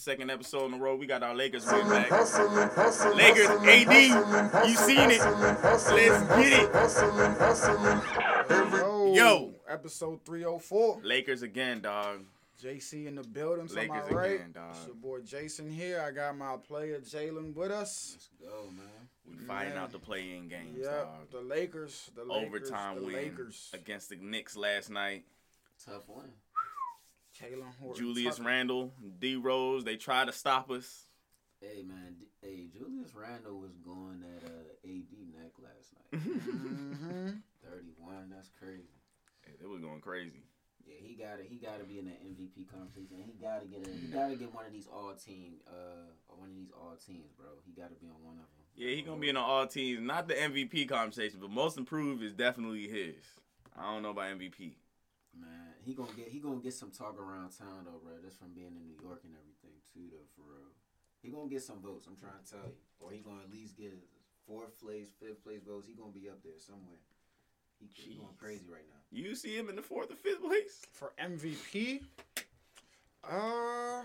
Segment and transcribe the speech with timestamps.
[0.00, 0.96] second episode in a row.
[0.96, 2.10] We got our Lakers way back.
[2.10, 5.20] Lakers, AD, you seen it.
[5.62, 5.90] Let's
[6.28, 6.70] get it.
[8.50, 9.54] Yo, Yo.
[9.68, 11.00] episode 304.
[11.02, 12.24] Lakers again, dog.
[12.62, 14.32] JC in the building, to my right.
[14.34, 14.70] again, dog.
[14.76, 16.04] It's your boy Jason here.
[16.06, 18.16] I got my player Jalen with us.
[18.42, 18.86] Let's go, man.
[19.26, 21.30] We fighting out the play-in games, Yep, dog.
[21.30, 22.10] the Lakers.
[22.14, 23.70] The Lakers, Overtime the win Lakers.
[23.72, 25.24] against the Knicks last night.
[25.86, 26.30] Tough one.
[27.42, 28.02] Jalen Horton.
[28.04, 28.48] Julius Tucker.
[28.48, 31.04] Randle, D Rose, they tried to stop us.
[31.60, 32.16] Hey, man.
[32.18, 36.22] D- Hey, Julius Randle was going at uh, AD neck last night.
[36.40, 37.42] Mhm.
[37.62, 38.30] 31.
[38.30, 38.88] That's crazy.
[39.60, 40.42] It was going crazy.
[40.86, 43.18] Yeah, he got to He got to be in that MVP conversation.
[43.26, 43.90] He got to get a.
[43.90, 45.54] He got to get one of these all team.
[45.68, 47.48] Uh, one of these all teams, bro.
[47.66, 48.64] He got to be on one of them.
[48.74, 52.22] Yeah, he gonna be in the all teams, not the MVP conversation, but most improved
[52.22, 53.16] is definitely his.
[53.78, 54.72] I don't know about MVP.
[55.38, 58.20] Man, he gonna get he gonna get some talk around town though, bro.
[58.22, 60.28] Just from being in New York and everything too, though.
[60.36, 60.72] For real,
[61.22, 62.06] he gonna get some votes.
[62.06, 63.96] I'm trying to tell you, or he gonna at least get
[64.46, 65.86] fourth place, fifth place votes.
[65.86, 67.00] He gonna be up there somewhere.
[67.78, 69.00] He, he going crazy right now.
[69.10, 70.84] You see him in the fourth or fifth place?
[70.92, 72.02] For MVP,
[73.24, 74.02] uh,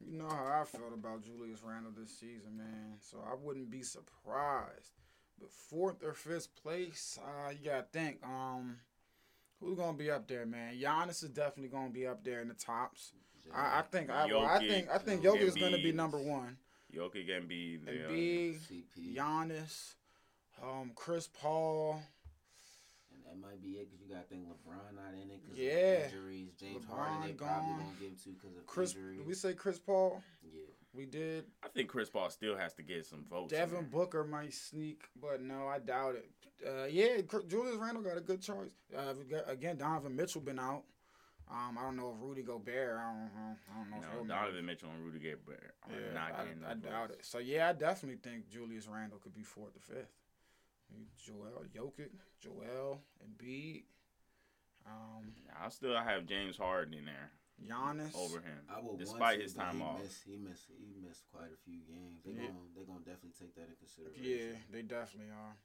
[0.00, 2.98] you know how I felt about Julius Randle this season, man.
[3.00, 4.92] So I wouldn't be surprised.
[5.40, 8.18] But fourth or fifth place, uh, you gotta think.
[8.22, 8.76] Um,
[9.64, 10.74] who's gonna be up there, man?
[10.76, 13.12] Giannis is definitely gonna be up there in the tops.
[13.54, 14.10] I, I think.
[14.10, 14.88] I, well, I think.
[14.90, 16.56] I think Jokic, Jokic is gonna be number one.
[16.94, 18.08] Jokic can be there.
[18.08, 19.94] Embiid, CP, Giannis,
[20.62, 22.00] um, Chris Paul.
[23.12, 25.58] and that might be it because you got to think LeBron not in it because
[25.58, 25.72] Yeah.
[26.06, 26.52] of injuries.
[26.58, 27.78] James LeBron Harden they probably gone.
[27.78, 29.18] gonna give to because of Chris, injuries.
[29.18, 30.22] did we say Chris Paul?
[30.42, 30.60] yeah,
[30.94, 31.44] We did.
[31.62, 33.52] I think Chris Paul still has to get some votes.
[33.52, 33.88] Devin.
[33.90, 36.30] Booker might sneak, but no, I doubt it.
[36.66, 38.70] Uh, yeah, Julius Randle got a good choice.
[38.96, 39.14] Uh,
[39.46, 40.84] again, Donovan Mitchell been out.
[41.50, 42.96] Um, I don't know if Rudy Gobert.
[42.98, 44.22] I don't, I don't, I don't know.
[44.22, 46.14] No, Donovan Mitchell and Rudy Gobert are it.
[46.14, 47.18] not getting I, I doubt it.
[47.22, 50.12] So yeah, I definitely think Julius Randle could be fourth or fifth.
[51.18, 52.10] Joel Jokic,
[52.40, 53.82] Joel Embiid,
[54.86, 57.30] um, I still have James Harden in there
[57.62, 58.14] Giannis.
[58.14, 60.02] over him, I would despite want his time he off.
[60.02, 60.66] Missed, he missed.
[60.78, 62.22] He missed quite a few games.
[62.24, 62.48] They Yeah.
[62.48, 64.24] gonna they gonna definitely take that in consideration.
[64.24, 65.56] Yeah, they definitely are.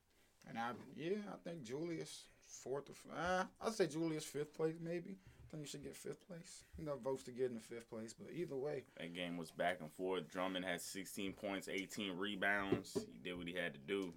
[0.48, 4.76] And I, yeah, I think Julius fourth or f- uh, I'd say Julius fifth place
[4.80, 5.18] maybe.
[5.20, 6.64] I think you should get fifth place.
[6.78, 9.82] Enough votes to get in the fifth place, but either way, That game was back
[9.82, 10.30] and forth.
[10.30, 12.94] Drummond had 16 points, 18 rebounds.
[12.94, 14.14] He did what he had to do.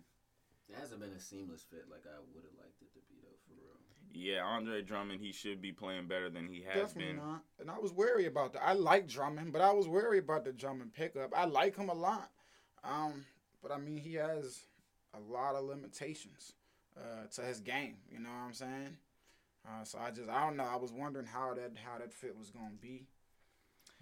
[0.68, 3.36] It hasn't been a seamless fit like I would have liked it to be though,
[3.48, 3.80] for real.
[4.14, 7.16] Yeah, Andre Drummond, he should be playing better than he has definitely been.
[7.16, 7.42] not.
[7.60, 8.62] And I was wary about that.
[8.64, 11.32] I like Drummond, but I was wary about the Drummond pickup.
[11.36, 12.30] I like him a lot,
[12.84, 13.24] um,
[13.62, 14.66] but I mean he has
[15.14, 16.52] a lot of limitations
[16.96, 17.96] uh, to his game.
[18.10, 18.96] You know what I'm saying?
[19.66, 20.64] Uh, so I just I don't know.
[20.64, 23.06] I was wondering how that how that fit was gonna be.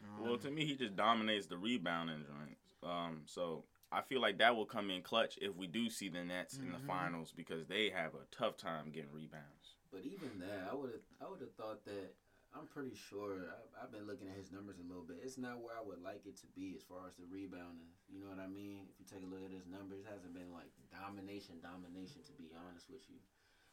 [0.02, 2.62] Um, Well, to me, he just dominates the rebounding joints.
[2.82, 6.24] Um, so I feel like that will come in clutch if we do see the
[6.24, 6.86] Nets in the Mhm.
[6.86, 9.76] finals because they have a tough time getting rebounds.
[9.90, 12.14] But even that, I would have I would have thought that.
[12.50, 13.46] I'm pretty sure.
[13.46, 15.22] I, I've been looking at his numbers a little bit.
[15.22, 17.94] It's not where I would like it to be as far as the rebounding.
[18.10, 18.90] You know what I mean?
[18.90, 22.26] If you take a look at his numbers, it hasn't been like domination, domination.
[22.26, 23.22] To be honest with you.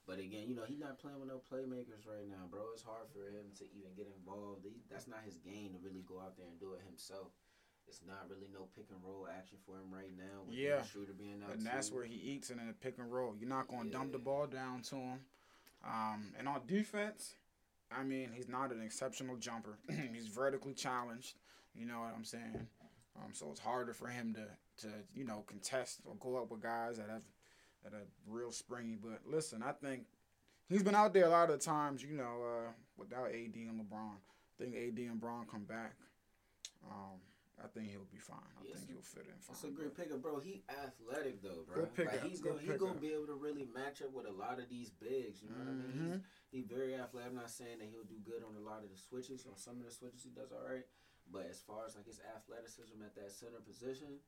[0.05, 2.69] But again, you know, he's not playing with no playmakers right now, bro.
[2.77, 4.63] It's hard for him to even get involved.
[4.63, 7.33] He, that's not his game to really go out there and do it himself.
[7.89, 10.45] It's not really no pick and roll action for him right now.
[10.45, 10.85] With Yeah.
[10.85, 13.33] shooter being out and that's where he eats in a pick and roll.
[13.35, 15.19] You're not going to dump the ball down to him.
[15.85, 17.35] Um, and on defense,
[17.91, 19.77] I mean, he's not an exceptional jumper.
[20.13, 21.35] he's vertically challenged.
[21.75, 22.67] You know what I'm saying?
[23.15, 26.61] Um, so it's harder for him to, to you know contest or go up with
[26.61, 27.23] guys that have
[27.83, 28.97] that are real springy.
[29.01, 30.03] But listen, I think
[30.69, 32.03] he's been out there a lot of times.
[32.03, 34.15] You know, uh, without AD and LeBron.
[34.15, 35.93] I think AD and LeBron come back.
[36.89, 37.19] Um,
[37.57, 38.53] I think he'll be fine.
[38.53, 39.57] I think he'll fit in fine.
[39.57, 40.37] That's a great pickup, bro.
[40.37, 41.89] He athletic though, bro.
[41.89, 44.29] Good pickup, Like he's good gonna he gonna be able to really match up with
[44.29, 45.41] a lot of these bigs.
[45.41, 45.93] You know what I mean?
[45.97, 46.53] He's, mm-hmm.
[46.53, 47.33] he's very athletic.
[47.33, 49.49] I'm not saying that he'll do good on a lot of the switches.
[49.49, 50.85] On some of the switches, he does all right.
[51.33, 54.21] But as far as like his athleticism at that center position,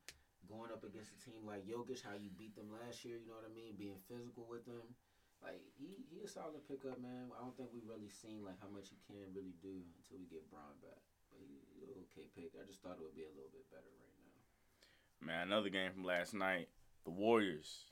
[0.50, 3.38] going up against a team like Jokic, how you beat them last year, you know
[3.38, 3.78] what I mean?
[3.78, 4.98] Being physical with them.
[5.40, 7.32] Like he, he a solid pickup, man.
[7.32, 10.28] I don't think we've really seen like how much he can really do until we
[10.28, 11.00] get Bron back.
[11.40, 12.52] But he, he a okay pick.
[12.60, 15.26] I just thought it would be a little bit better right now.
[15.26, 16.68] Man, another game from last night.
[17.04, 17.88] The Warriors.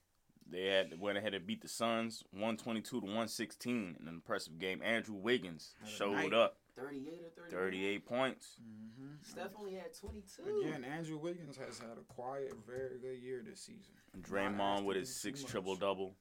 [0.50, 4.80] They had went ahead and beat the Suns 122 to 116 in an impressive game.
[4.82, 6.32] Andrew Wiggins Had a showed night.
[6.32, 6.56] up.
[6.74, 7.56] 38 or 30.
[7.56, 8.56] 38 points.
[8.62, 9.12] Mm-hmm.
[9.22, 10.60] Steph only had 22.
[10.60, 13.92] Again, Andrew Wiggins has had a quiet, very good year this season.
[14.20, 16.14] Draymond with his six triple double.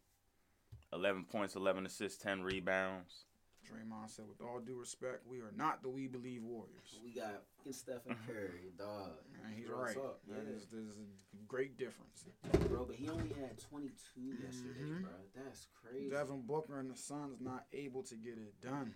[0.94, 3.25] 11 points, 11 assists, 10 rebounds.
[3.68, 7.00] Draymond said, with all due respect, we are not the We Believe Warriors.
[7.04, 9.12] We got fucking Stephen Curry, dog.
[9.46, 9.94] And he's right.
[9.94, 10.56] talk, That yeah.
[10.56, 12.25] is, there's a great difference.
[12.69, 15.02] Bro, but he only had 22 yesterday, Mhm.
[15.04, 15.12] bro.
[15.36, 16.10] That's crazy.
[16.10, 18.96] Devin Booker and the Suns not able to get it done.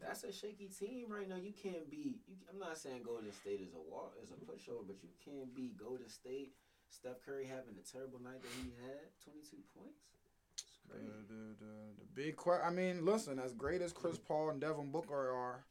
[0.00, 1.36] That's a shaky team right now.
[1.36, 2.20] You can't be.
[2.26, 5.54] You, I'm not saying Golden State is a walk, is a pushover, but you can't
[5.54, 6.54] be Golden State.
[6.88, 10.00] Steph Curry having the terrible night that he had, 22 points.
[10.92, 12.66] The, the, the, the big question.
[12.66, 15.64] I mean, listen, as great as Chris Paul and Devin Booker are,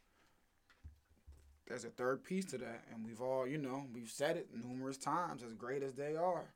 [1.68, 4.98] there's a third piece to that, and we've all, you know, we've said it numerous
[4.98, 5.44] times.
[5.44, 6.54] As great as they are,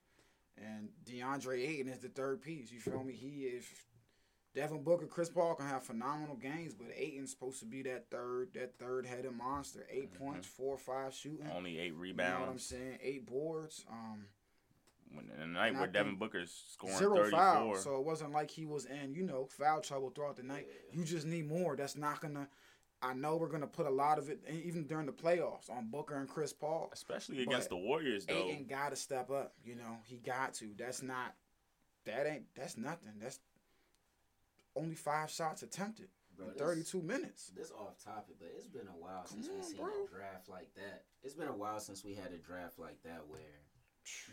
[0.58, 2.72] and DeAndre Ayton is the third piece.
[2.72, 3.14] You feel me?
[3.14, 3.66] He is.
[4.56, 8.50] Devin Booker, Chris Paul can have phenomenal games, but Ayton's supposed to be that third,
[8.54, 9.84] that third-headed monster.
[9.90, 11.50] 8 points, four or five shooting.
[11.56, 13.00] Only eight You know what I'm saying?
[13.02, 13.84] Eight boards.
[13.92, 14.26] Um,
[15.14, 17.40] When, in a night And where Devin Booker's scoring zero 34.
[17.40, 17.76] foul.
[17.76, 20.68] So it wasn't like he was in, you know, foul trouble throughout the night.
[20.92, 21.76] You just need more.
[21.76, 22.48] That's not gonna.
[23.02, 26.16] I know we're gonna put a lot of it, even during the playoffs, on Booker
[26.16, 26.90] and Chris Paul.
[26.94, 28.34] Especially against the Warriors, though.
[28.34, 29.54] Ayton got to step up.
[29.66, 30.70] You know, he got to.
[30.78, 31.36] That's not.
[32.06, 32.46] That ain't.
[32.56, 33.12] That's nothing.
[33.22, 33.40] That's
[34.76, 37.52] only five shots attempted Bro, in this- 32 minutes.
[37.56, 39.88] This off topic, but it's been a while since Come we on, seen bro.
[40.06, 41.04] a draft like that.
[41.22, 43.42] It's been a while since we had a draft like that where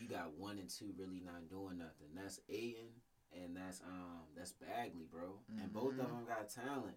[0.01, 2.09] you got one and two really not doing nothing.
[2.15, 2.91] That's Ayton
[3.33, 5.39] and that's um that's Bagley, bro.
[5.61, 6.09] And both of Mhm.
[6.11, 6.97] them got talent.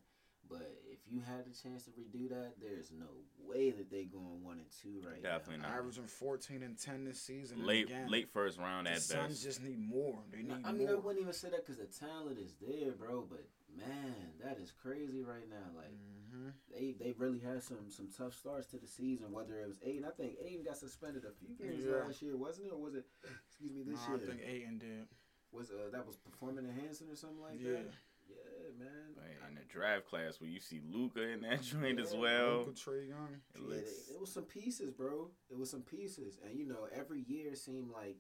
[0.50, 3.08] But if you had the chance to redo that, there's no
[3.40, 5.70] way that they going one and two right Definitely now.
[5.70, 5.78] not.
[5.78, 7.66] Averaging 14 and 10 this season.
[7.66, 9.44] late again, late first round the at Suns best.
[9.44, 10.22] just need more.
[10.32, 12.92] They No, need I mean, I wouldn't even say that because the talent is there,
[12.92, 13.22] bro.
[13.30, 15.72] But man, that is crazy right now.
[15.78, 15.96] Like
[16.34, 19.32] hmm they they really had some some tough starts to the season.
[19.32, 22.04] Whether it was Ayton, I think Ayton got suspended a few games Yeah.
[22.08, 22.74] last year, wasn't it?
[22.74, 23.06] Or was it?
[23.48, 25.08] Excuse me, this No, I year think Ayton did.
[25.52, 27.72] was uh, that was performing enhancing or something like Yeah.
[27.84, 27.94] that.
[28.26, 29.14] Yeah, man.
[29.18, 32.60] Like, in the draft class where you see Luka in that joint as well.
[32.66, 33.42] Luka, Trae Young.
[33.54, 35.30] It Yeah, looks- they- it was some pieces, bro.
[35.52, 38.18] It was some pieces, and you know, every year seemed like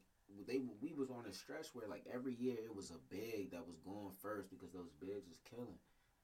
[0.48, 3.66] they we was on a stretch where like every year it was a big that
[3.66, 5.77] was going first because those bigs was killing,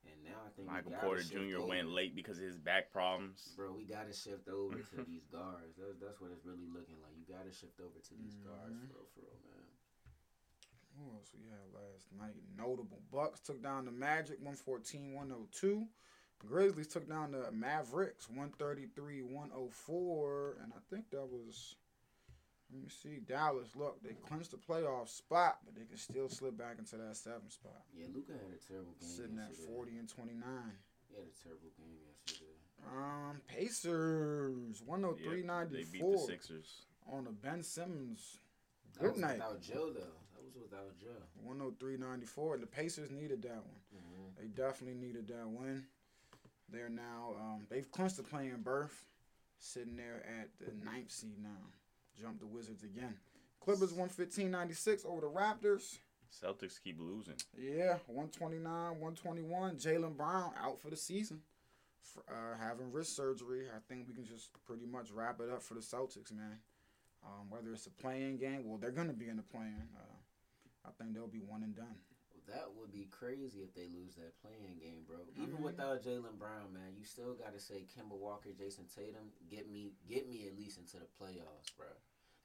[0.04, 1.58] and now I think Michael Porter Jr.
[1.58, 1.68] over.
[1.68, 3.52] went late because of his back problems.
[3.56, 5.76] Bro, we gotta shift over to these guards.
[5.78, 7.12] That's that's what it's really looking like.
[7.18, 8.88] You gotta shift over to these guards, Mhm.
[8.88, 9.66] for real, for real, man.
[10.98, 12.36] Who else we had last night?
[12.56, 13.00] Notable.
[13.12, 15.86] Bucks took down the Magic 114 102.
[16.38, 20.56] Grizzlies took down the Mavericks 133 104.
[20.62, 21.76] And I think that was,
[22.72, 23.68] let me see, Dallas.
[23.74, 27.52] Look, they clinched the playoff spot, but they can still slip back into that seventh
[27.52, 27.82] spot.
[27.96, 29.08] Yeah, Luka had a terrible game.
[29.08, 30.42] Sitting at 40 and 29.
[31.08, 32.54] He had a terrible game yesterday.
[32.86, 36.86] Um, Pacers 103 Yep, they beat the Sixers.
[37.12, 38.38] on the Ben Simmons.
[38.94, 39.32] That Good was night.
[39.34, 40.00] without Joe though.
[40.34, 41.22] That was without Joe.
[41.42, 42.54] 103 94.
[42.54, 43.80] And the Pacers needed that one.
[43.94, 44.40] Mm-hmm.
[44.40, 45.84] They definitely needed that win.
[46.72, 49.04] They're now um, they've clinched the play-in berth,
[49.58, 51.48] sitting there at the ninth seed now.
[52.20, 53.14] Jump the Wizards again.
[53.60, 55.98] Clippers 115-96 over the Raptors.
[56.30, 57.34] Celtics keep losing.
[57.58, 59.76] Yeah, 129, 121.
[59.76, 61.40] Jaylen Brown out for the season.
[62.28, 63.66] Uh, having wrist surgery.
[63.74, 66.58] I think we can just pretty much wrap it up for the Celtics, man.
[67.24, 69.88] Um, whether it's a play-in game, well, they're gonna be in the play-in.
[69.96, 71.96] Uh, I think they'll be one and done.
[72.50, 75.18] That would be crazy if they lose that play-in game, bro.
[75.36, 75.62] Even Mhm.
[75.62, 79.92] without Jaylen Brown, man, you still got to say Kemba Walker, Jayson Tatum, get me,
[80.08, 81.86] get me at least into the playoffs, bro.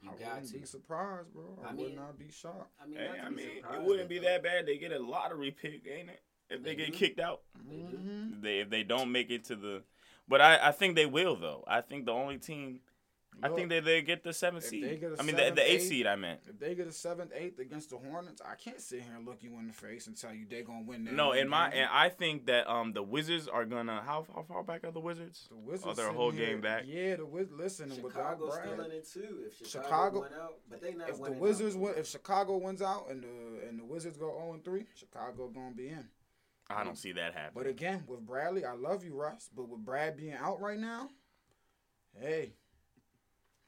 [0.01, 0.53] You I got to.
[0.53, 1.57] be surprised, bro.
[1.65, 2.71] I, I would not be shocked.
[2.79, 4.65] I mean, Hey, I mean, it wouldn't be though- that bad.
[4.67, 6.21] They get a lottery pick, ain't it?
[6.49, 6.97] If they, They get do.
[6.99, 7.97] kicked out, They do.
[7.97, 8.41] Mhm.
[8.41, 9.83] they if they don't make it to the,
[10.27, 11.63] but I, I think they will though.
[11.65, 12.81] I think the only team,
[13.43, 14.83] I think they they get the seventh seed.
[14.83, 16.07] they get a I mean the, seventh, the eighth eighth- seed.
[16.07, 16.39] I meant.
[16.47, 19.43] If they get a seventh, eighth against the Hornets, I can't sit here and look
[19.43, 21.03] you in the face and tell you they're gonna win.
[21.05, 21.79] That No, one in my game.
[21.81, 24.99] and I think that um the Wizards are gonna how how far back are the
[24.99, 25.47] Wizards?
[25.49, 26.83] the Wizards Oh, they're a whole here- game back.
[26.85, 27.51] Yeah, the Wiz.
[27.51, 29.43] Listen, and without Chicago's Brad, still in it too.
[29.47, 31.81] If Chicago, Chicago- went out, but they not if the Wizards out.
[31.81, 35.49] win, if Chicago wins out and the and the Wizards go zero and three, Chicago
[35.49, 36.07] gonna be in.
[36.69, 37.51] I don't see that happen.
[37.53, 39.49] But again, with Bradley, I love you, Russ.
[39.55, 41.09] But with Brad being out right now,
[42.19, 42.53] hey,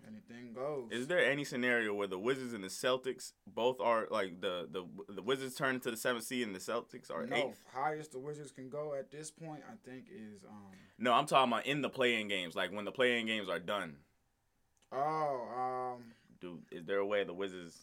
[0.06, 0.92] anything goes.
[0.92, 4.86] Is there any scenario where the Wizards and the Celtics both are like the the
[5.14, 7.64] the Wizards turn into the seventh seed and the Celtics are no, eighth?
[7.74, 10.72] highest the Wizards can go at this point, I think, is um.
[10.98, 13.98] No, I'm talking about in the play-in games, like when the play-in games are done.
[14.92, 16.04] Oh, um,
[16.40, 17.78] Do is there a way the Wizards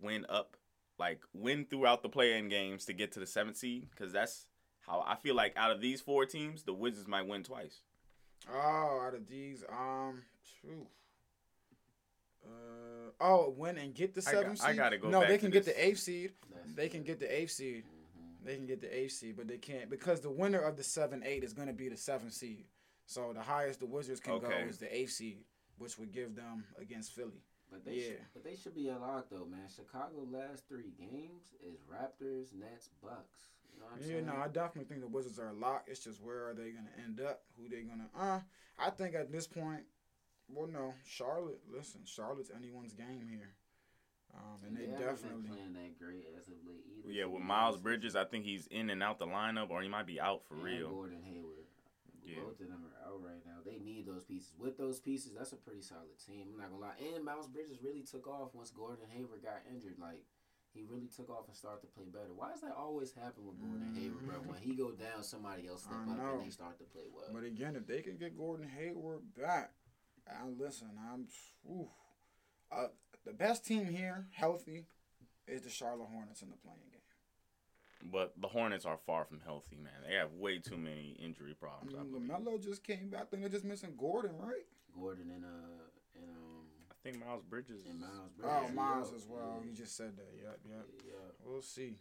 [0.00, 0.56] win up,
[0.98, 3.88] like win throughout the play-in games to get to the seventh seed?
[3.90, 4.46] Because that's
[4.86, 7.80] how I feel like out of these four teams, the Wizards might win twice.
[8.52, 10.22] Oh, out of these, um,
[10.60, 10.86] phew.
[12.46, 14.76] Uh, oh, win and get the I seventh got- I seed.
[14.76, 15.74] gotta go No, back they to can get this.
[15.74, 16.32] the eighth seed.
[16.54, 17.84] That's They can get the eighth seed.
[17.84, 18.44] Mhm.
[18.44, 21.22] They can get the eighth seed, but they can't because the winner of the seven
[21.24, 22.68] eight is going to be the seventh seed.
[23.06, 25.44] So the highest the Wizards can go is the eighth seed,
[25.78, 27.42] which would give them against Philly.
[27.70, 28.02] But they Yeah.
[28.08, 29.68] should, but they should be unlocked though, man.
[29.68, 33.50] Chicago last three games is Raptors, Nets, Bucks.
[33.74, 34.26] You know Yeah, saying?
[34.26, 35.88] no, I definitely think the Wizards are a locked.
[35.88, 37.44] It's just where are they going to end up?
[37.56, 38.18] Who they going to?
[38.18, 38.40] Uh,
[38.78, 39.84] I think at this point,
[40.48, 41.60] well, no, Charlotte.
[41.72, 43.54] Listen, Charlotte's anyone's game here,
[44.34, 45.48] um, and they haven't definitely.
[45.48, 47.12] playing that great as of late either.
[47.12, 47.76] Yeah, with Miles.
[47.76, 50.54] Bridges, I think he's in and out the lineup, or he might be out for
[50.54, 50.90] and real.
[50.90, 51.66] Gordon Hayward.
[52.24, 52.42] Yeah.
[52.42, 53.62] Both of them are out right now.
[53.64, 54.50] They need those pieces.
[54.58, 56.50] With those pieces, that's a pretty solid team.
[56.50, 56.98] I'm not gonna lie.
[57.14, 59.94] And Miles Bridges really took off once Gordon Hayward got injured.
[60.00, 60.26] Like
[60.74, 62.34] he really took off and started to play better.
[62.34, 64.36] Why does that always happen with Gordon Hayward, bro?
[64.42, 67.30] When he go down, somebody else step up and they start to play well.
[67.32, 69.70] But again, if they can get Gordon Hayward back,
[70.28, 70.88] I listen.
[71.12, 71.26] I'm,
[71.70, 71.88] ooh,
[72.72, 72.88] uh,
[73.24, 74.86] the best team here, healthy,
[75.46, 78.10] is the Charlotte Hornets in the play-in game.
[78.12, 79.92] But the Hornets are far from healthy, man.
[80.08, 81.94] They have way too many injury problems.
[81.98, 82.30] I, mean, believe.
[82.30, 83.22] LaMelo just came back.
[83.22, 84.64] I think they're just missing Gordon, right?
[84.98, 87.84] Gordon and uh and um I think Miles Bridges.
[87.86, 88.30] and is- Miles
[88.70, 89.58] Oh, Miles as well.
[89.60, 90.28] Yeah, You just said that.
[90.40, 90.86] Yep, yep.
[91.04, 91.12] yeah.
[91.44, 91.96] We'll see.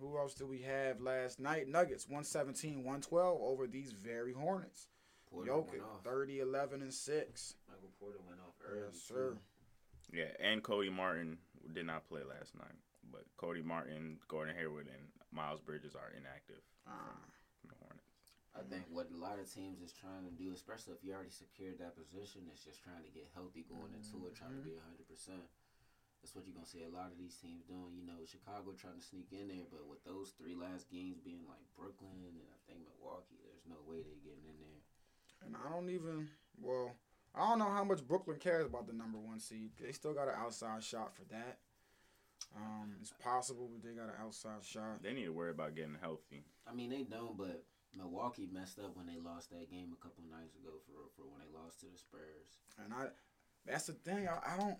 [0.00, 1.68] Who else do we have last night?
[1.68, 4.86] Nuggets 117, 112 over these very Hornets.
[5.30, 6.04] Porter Jokic went off.
[6.04, 7.54] 30, 11, and 6.
[7.68, 8.82] Michael Porter went off early.
[8.88, 9.32] Yes, sir.
[9.32, 9.38] too.
[10.16, 11.38] Yeah, and Cody Martin
[11.74, 12.76] did not play last night.
[13.12, 17.16] But Cody Martin, Gordon Hayward, and Miles Bridges are inactive Ah.
[17.60, 18.04] from the Hornets.
[18.56, 21.30] I think what a lot of teams is trying to do, especially if you already
[21.32, 24.76] secured that position, is just trying to get healthy going into it, trying to be
[24.76, 25.44] hundred percent.
[26.20, 27.94] That's what you're gonna see a lot of these teams doing.
[27.94, 31.46] You know, Chicago trying to sneak in there, but with those three last games being
[31.46, 34.77] like Brooklyn and I think Milwaukee, there's no way they're getting in there.
[35.48, 36.28] And I don't even,
[36.60, 36.92] well,
[37.34, 39.70] I don't know how much Brooklyn cares about the number one seed.
[39.80, 41.56] They still got an outside shot for that.
[42.54, 45.02] Um, it's possible, but they got an outside shot.
[45.02, 46.44] They need to worry about getting healthy.
[46.70, 47.64] I mean, they don't, but
[47.96, 51.40] Milwaukee messed up when they lost that game a couple nights ago for for when
[51.40, 52.60] they lost to the Spurs.
[52.84, 53.08] And I,
[53.64, 54.28] that's the thing.
[54.28, 54.76] I, I don't,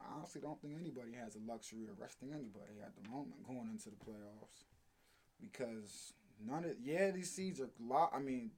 [0.00, 3.68] I honestly don't think anybody has the luxury of resting anybody at the moment going
[3.70, 4.64] into the playoffs,
[5.40, 8.14] because none of yeah these seeds are locked.
[8.14, 8.50] I mean,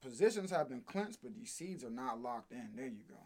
[0.00, 2.70] positions have been clinched, but these seeds are not locked in.
[2.76, 3.20] There you go,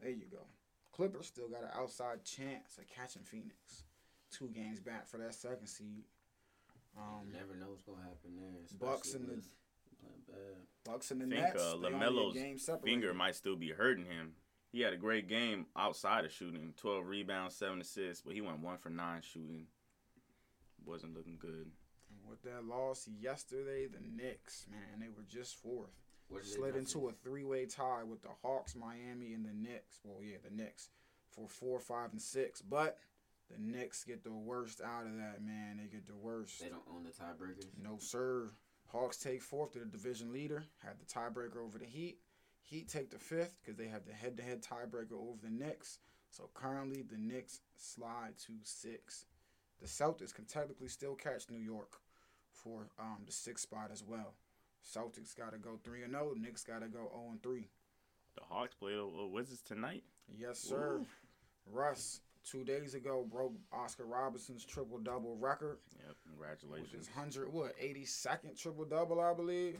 [0.00, 0.46] there you go.
[0.92, 3.84] Clippers still got an outside chance of catching Phoenix,
[4.30, 6.04] two games back for that second seed.
[6.96, 8.66] Um, you never know what's gonna happen there.
[8.80, 9.50] Bucks especially and the- with-
[10.00, 10.66] playing bad.
[10.84, 11.62] Bucks and the I think Nets.
[11.62, 14.34] uh, they only a LaMelo's game finger might still be hurting him.
[14.70, 18.60] He had a great game outside of shooting, twelve rebounds, seven assists, but he went
[18.60, 19.66] one for nine shooting.
[20.84, 21.70] Wasn't looking good.
[22.28, 25.90] With that loss yesterday, the Knicks, man, they were just fourth.
[26.42, 30.00] Slid into a three-way tie with the Hawks, Miami, and the Knicks.
[30.04, 30.90] Well, yeah, the Knicks
[31.30, 32.60] for four, five, and six.
[32.62, 32.98] But
[33.50, 35.78] the Knicks get the worst out of that, man.
[35.78, 36.60] They get the worst.
[36.60, 37.66] They don't own the tiebreakers.
[37.82, 38.50] No, sir.
[38.86, 40.64] Hawks take fourth to the division leader.
[40.78, 42.18] Had the tiebreaker over the Heat.
[42.62, 45.98] Heat take the fifth because they have the head-to-head tiebreaker over the Knicks.
[46.30, 49.24] So currently, the Knicks slide to six.
[49.80, 52.00] The Celtics can technically still catch New York
[52.52, 54.34] for um, the sixth spot as well.
[54.84, 56.32] Celtics got to go three and zero.
[56.36, 57.68] Knicks got to go zero and three.
[58.36, 60.04] The Hawks play the uh, Wizards tonight.
[60.38, 61.00] Yes, sir.
[61.70, 65.78] Russ two days ago broke Oscar Robinson's triple double record.
[66.06, 67.06] Yep, congratulations.
[67.06, 69.76] his hundred what eighty second triple double, I believe.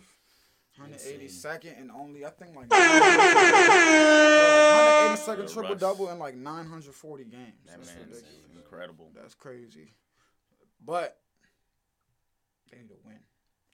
[0.79, 5.81] Hundred eighty second and only I think like hundred eighty second Uh, triple Russ.
[5.81, 7.55] double in like nine hundred forty games.
[7.67, 8.57] That That's man's ridiculous.
[8.57, 9.11] incredible.
[9.15, 9.93] That's crazy.
[10.85, 11.19] But
[12.71, 13.19] they need to win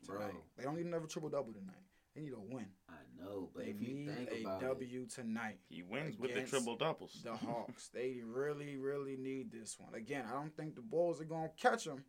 [0.06, 0.30] Bro.
[0.56, 1.74] They don't need another triple double tonight.
[2.14, 2.66] They need to win.
[2.88, 5.58] I know, but They if you need think a about it, W tonight.
[5.68, 7.20] He wins with the triple doubles.
[7.24, 7.88] The Hawks.
[7.92, 9.94] they really, really need this one.
[9.94, 12.04] Again, I don't think the Bulls are gonna catch them.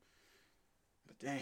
[1.08, 1.40] But damn,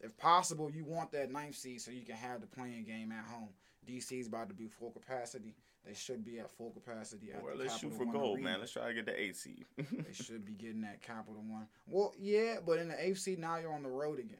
[0.00, 3.24] if possible, you want that ninth seed so you can have the play-in game at
[3.26, 3.50] home.
[3.86, 5.54] DC's about to be full capacity.
[5.86, 8.48] They should be at full capacity at Well, the let's shoot for One gold, Arena.
[8.50, 8.60] man.
[8.60, 9.64] Let's try to get the eight seed.
[9.76, 11.68] they should be getting that Capital One.
[11.86, 14.38] Well, yeah, but in the AFC now you're on the road again.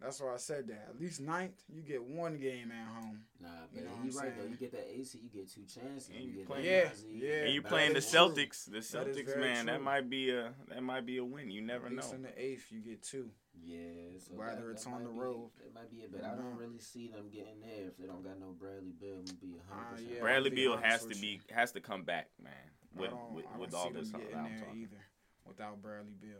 [0.00, 0.86] That's why I said that.
[0.90, 3.18] At least ninth, you get one game at home.
[3.40, 4.46] nah, You but know what he's I'm right though.
[4.48, 6.08] You get that AC, you get two chances.
[6.10, 7.08] And you you get playing- that Yeah, Nazi.
[7.14, 7.34] yeah.
[7.44, 8.20] and you that playing the is true.
[8.20, 8.70] Celtics.
[8.70, 11.50] The Celtics, very man, that might be a that might be a win.
[11.50, 12.10] You never At know.
[12.12, 13.30] in the eighth, you get two.
[13.60, 13.88] Yeah,
[14.18, 15.50] so Whether that- it's that on might the be- road.
[15.66, 18.22] It might be it, but I don't really see them getting there if they don't
[18.22, 19.16] got no Bradley Beal.
[19.18, 20.10] I'm gonna be a hundred uh, percent.
[20.14, 20.20] yeah.
[20.20, 22.52] Bradley I'll Beal has to be has to come back, man.
[22.94, 24.80] With with, with all this them I'm getting there talking.
[24.82, 25.04] either.
[25.44, 26.38] without Bradley Beal.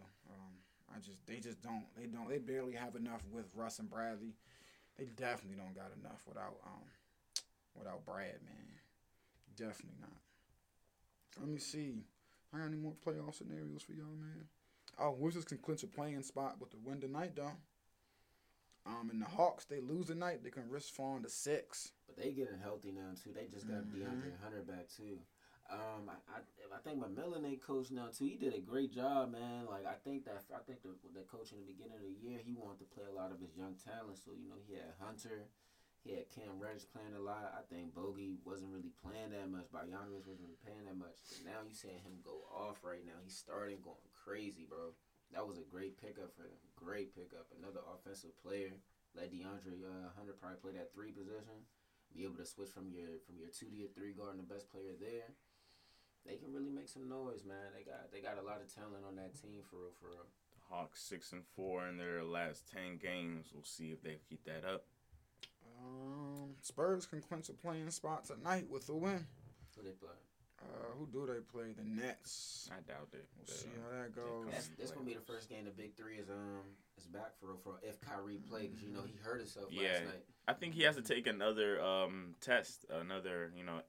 [0.95, 4.35] I just they just don't they don't they barely have enough with Russ and Bradley.
[4.99, 6.85] They definitely don't got enough without um
[7.75, 8.67] without Brad, man.
[9.57, 10.11] Definitely not.
[11.41, 12.05] Let me see.
[12.53, 14.47] I got any more playoff scenarios for y'all, man?
[14.99, 17.53] Oh, Wizards can clinch a play-in spot with the win tonight, though.
[18.87, 21.93] Um, and the Hawks, they lose tonight, they can risk falling to six.
[22.07, 23.33] But they getting healthy now too.
[23.35, 23.93] They just got Mhm.
[23.93, 25.21] DeAndre Hunter back too.
[25.69, 26.41] Um, I, I
[26.73, 28.25] I think my they coach now too.
[28.25, 29.69] He did a great job, man.
[29.69, 32.41] Like I think that I think the the coach in the beginning of the year
[32.41, 34.17] he wanted to play a lot of his young talent.
[34.17, 35.53] So you know he had Hunter,
[36.01, 37.53] he had Cam Reddish playing a lot.
[37.53, 39.69] I think Bogey wasn't really playing that much.
[39.69, 41.21] Bogdanovic wasn't really playing that much.
[41.29, 43.21] But now you seeing him go off right now.
[43.21, 44.97] He's starting going crazy, bro.
[45.37, 46.65] That was a great pickup for them.
[46.81, 47.53] Great pickup.
[47.53, 48.73] Another offensive player.
[49.13, 51.69] Let DeAndre uh, Hunter probably play that three position.
[52.17, 54.49] Be able to switch from your from your two to your three guard and the
[54.49, 55.37] best player there.
[56.27, 57.73] They can really make some noise, man.
[57.75, 60.27] They got they got a lot of talent on that team for real, for real.
[60.71, 63.49] Hawks six and four in their last ten games.
[63.55, 64.85] We'll see if they keep that up.
[65.81, 69.27] Um, Spurs can clinch a play-in spot tonight with a win.
[69.77, 70.09] Who they play?
[70.61, 70.67] Uh,
[70.99, 71.73] who do they play?
[71.77, 72.69] The Nets.
[72.73, 73.25] I doubt it.
[73.39, 74.47] We'll see uh, how that goes.
[74.51, 75.65] That's in this gonna be the first game.
[75.65, 76.63] The big three is um
[76.99, 77.79] is back for real, for real.
[77.83, 79.93] If Kyrie play, because you know he hurt himself Yeah.
[79.93, 80.25] last night.
[80.49, 83.81] I think he has to take another um test, another you know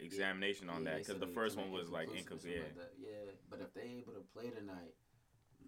[0.00, 2.72] examination on Yeah, that because the first one was like inconclusive incomplete.
[2.76, 2.82] Yeah.
[2.82, 3.26] like.
[3.26, 4.94] Yeah, but if they able to play tonight,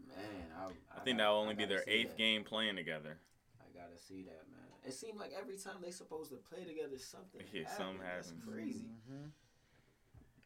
[0.06, 2.18] man, I I think gotta- that'll only be their eighth that.
[2.18, 3.18] game playing together.
[3.60, 4.58] I gotta see that, man.
[4.86, 8.16] It seemed like every time they supposed to play together, something Yeah, something happened.
[8.16, 8.44] That's happens.
[8.48, 8.88] crazy.
[9.10, 9.30] Mhm.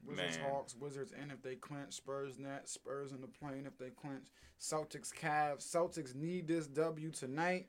[0.06, 0.50] Wizards, Man.
[0.50, 1.94] Hawks, Wizards in if they clinch.
[1.94, 4.26] Spurs, Nets, Spurs in the plane if they clinch.
[4.60, 5.62] Celtics, Cavs.
[5.62, 7.68] Celtics need this W tonight.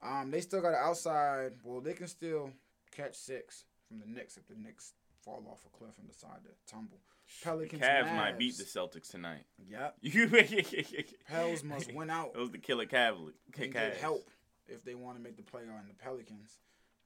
[0.00, 1.58] Um, they still got an outside.
[1.64, 2.52] Well, they can still
[2.92, 6.50] catch six from the Knicks if the Knicks fall off a cliff and decide to
[6.72, 6.98] tumble.
[7.42, 9.44] Pelicans, Cavs might beat the Celtics tonight.
[9.68, 9.96] Yep.
[10.30, 12.34] Pels Pels must win out.
[12.34, 13.34] Those the killer Cavaliers.
[13.58, 14.28] and get help
[14.68, 16.58] if they want to make the playoff in the Pelicans.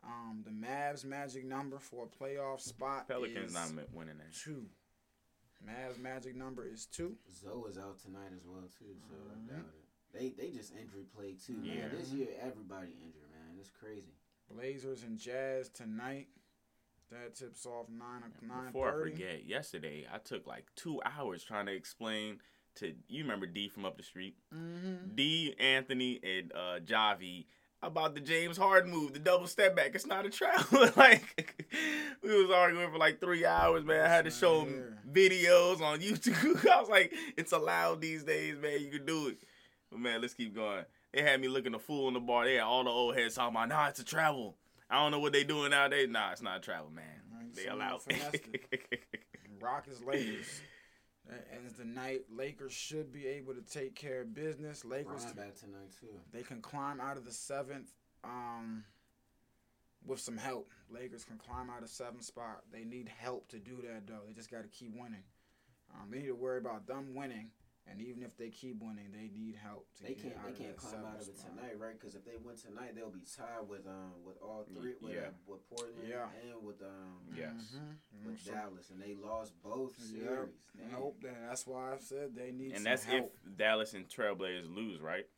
[0.04, 4.34] Um, the Mavs magic number for a playoff spot Pelicans is not winning that.
[4.34, 4.66] two.
[5.66, 7.16] Mavs magic number is two.
[7.42, 9.48] Zoe is out tonight as well too, so I Mhm.
[9.48, 9.84] doubt it.
[10.12, 11.88] They they just injury play too, Yeah.
[11.88, 11.96] man.
[11.96, 13.56] This year everybody injured, man.
[13.58, 14.14] It's crazy.
[14.48, 16.28] Blazers and Jazz tonight.
[17.10, 21.66] That tips off nine nine Before I forget, yesterday I took like two hours trying
[21.66, 22.38] to explain
[22.76, 25.14] to you remember D from up the street, Mm-hmm.
[25.14, 27.46] D, Anthony, and uh, Javi
[27.82, 29.94] about the James Harden move, the double step back.
[29.94, 30.88] It's not a travel.
[30.96, 31.64] like
[32.22, 34.04] we was arguing for like three hours, man.
[34.04, 36.66] I had to show him videos on YouTube.
[36.68, 38.80] I was like, it's allowed these days, man.
[38.80, 39.38] You can do it.
[39.90, 40.84] But man, let's keep going.
[41.12, 42.44] They had me looking a fool in the bar.
[42.44, 44.56] They had all the old heads talking about, nah, it's a travel.
[44.88, 46.08] I don't know what they doing nowadays.
[46.08, 47.04] Nah, it's not a travel, man.
[47.32, 48.00] Right, They someone allowed.
[49.60, 50.60] Rockets Lakers.
[51.28, 52.22] That ends the night.
[52.30, 54.84] Lakers should be able to take care of business.
[54.84, 56.20] Lakers Brian back tonight too.
[56.32, 57.90] they can climb out of the seventh
[58.22, 58.84] um,
[60.06, 60.70] with some help.
[60.88, 62.62] Lakers can climb out of seventh spot.
[62.72, 64.20] They need help to do that though.
[64.24, 65.24] They just got to keep winning.
[65.92, 67.50] Um, they need to worry about them winning,
[67.88, 70.50] and even if they keep winning, they need help to They get can't out they
[70.52, 71.56] of can't climb out of it spot.
[71.56, 71.98] tonight, right?
[71.98, 75.28] Because if they win tonight, they'll be tied with um with all three with, Yeah.
[75.28, 76.28] uh, with Portland Yeah.
[76.42, 77.76] and with um Yes.
[77.76, 78.26] Mhm.
[78.26, 80.20] with So- Dallas, and they lost both Yeah.
[80.20, 80.54] series.
[80.74, 80.90] I Damn.
[80.90, 81.20] hope.
[81.22, 83.34] That's why I said they need help and some that's help.
[83.46, 85.28] if Dallas and Trailblazers lose, right?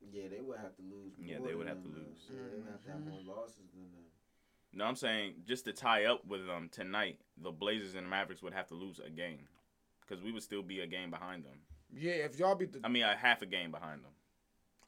[0.00, 1.12] Yeah, they would have to lose.
[1.18, 2.26] Yeah, they would than have to lose.
[2.28, 2.34] though.
[2.34, 4.04] Yeah, they would have to have more losses than them.
[4.72, 8.40] No, I'm saying just to tie up with them tonight, the Blazers and the Mavericks
[8.42, 9.48] would have to lose a game
[10.00, 11.66] because we would still be a game behind them.
[11.96, 12.80] Yeah, if y'all beat the.
[12.84, 14.10] I mean, a half a game behind them.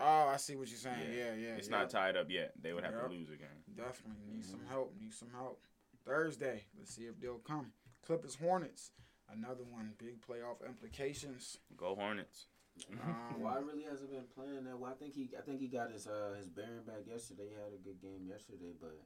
[0.01, 0.97] oh, I see what you're saying.
[1.12, 1.17] Yeah.
[1.17, 1.55] Yeah, yeah.
[1.57, 1.79] It's yeah.
[1.79, 2.53] not tied up yet.
[2.61, 3.03] They would have Yep.
[3.09, 3.62] to lose a game.
[3.77, 4.69] Definitely need some Mhm.
[4.69, 4.95] help.
[4.99, 5.62] Need some help.
[6.05, 6.65] Thursday.
[6.77, 7.73] Let's see if they'll come.
[8.05, 8.91] Clippers Hornets.
[9.29, 9.95] Another one.
[9.99, 11.59] Big playoff implications.
[11.77, 12.47] Go Hornets.
[12.91, 14.91] Um, Kawhi really hasn't been playing that well.
[14.91, 17.49] I think he, I think he got his uh his bearing back yesterday.
[17.51, 18.99] He had a good game yesterday, but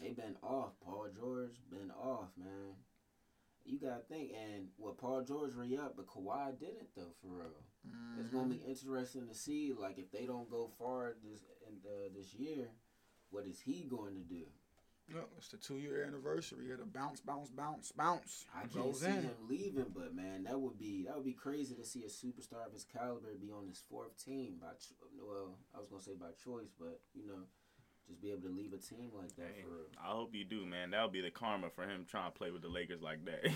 [0.00, 0.72] they've been off.
[0.80, 2.74] Paul George been off, man.
[3.64, 7.64] You gotta think, and what Paul George re up, but Kawhi didn't though, for real.
[8.18, 8.68] It's gonna be mhm.
[8.68, 12.68] interesting to see, like, if they don't go far this in uh, this year,
[13.30, 14.44] what is he going to do?
[15.12, 16.70] Yep, it's the two year anniversary.
[16.72, 18.46] It'll bounce, bounce, bounce, bounce.
[18.56, 19.12] I can't see in.
[19.12, 22.66] him leaving, but man, that would be that would be crazy to see a superstar
[22.66, 24.68] of his caliber be on his fourth team by
[25.20, 27.44] well, I was gonna say by choice, but you know,
[28.06, 29.84] just be able to leave a team like that Hey, for real.
[30.02, 30.90] I hope you do, man.
[30.90, 33.42] That'll be the karma for him trying to play with the Lakers like that.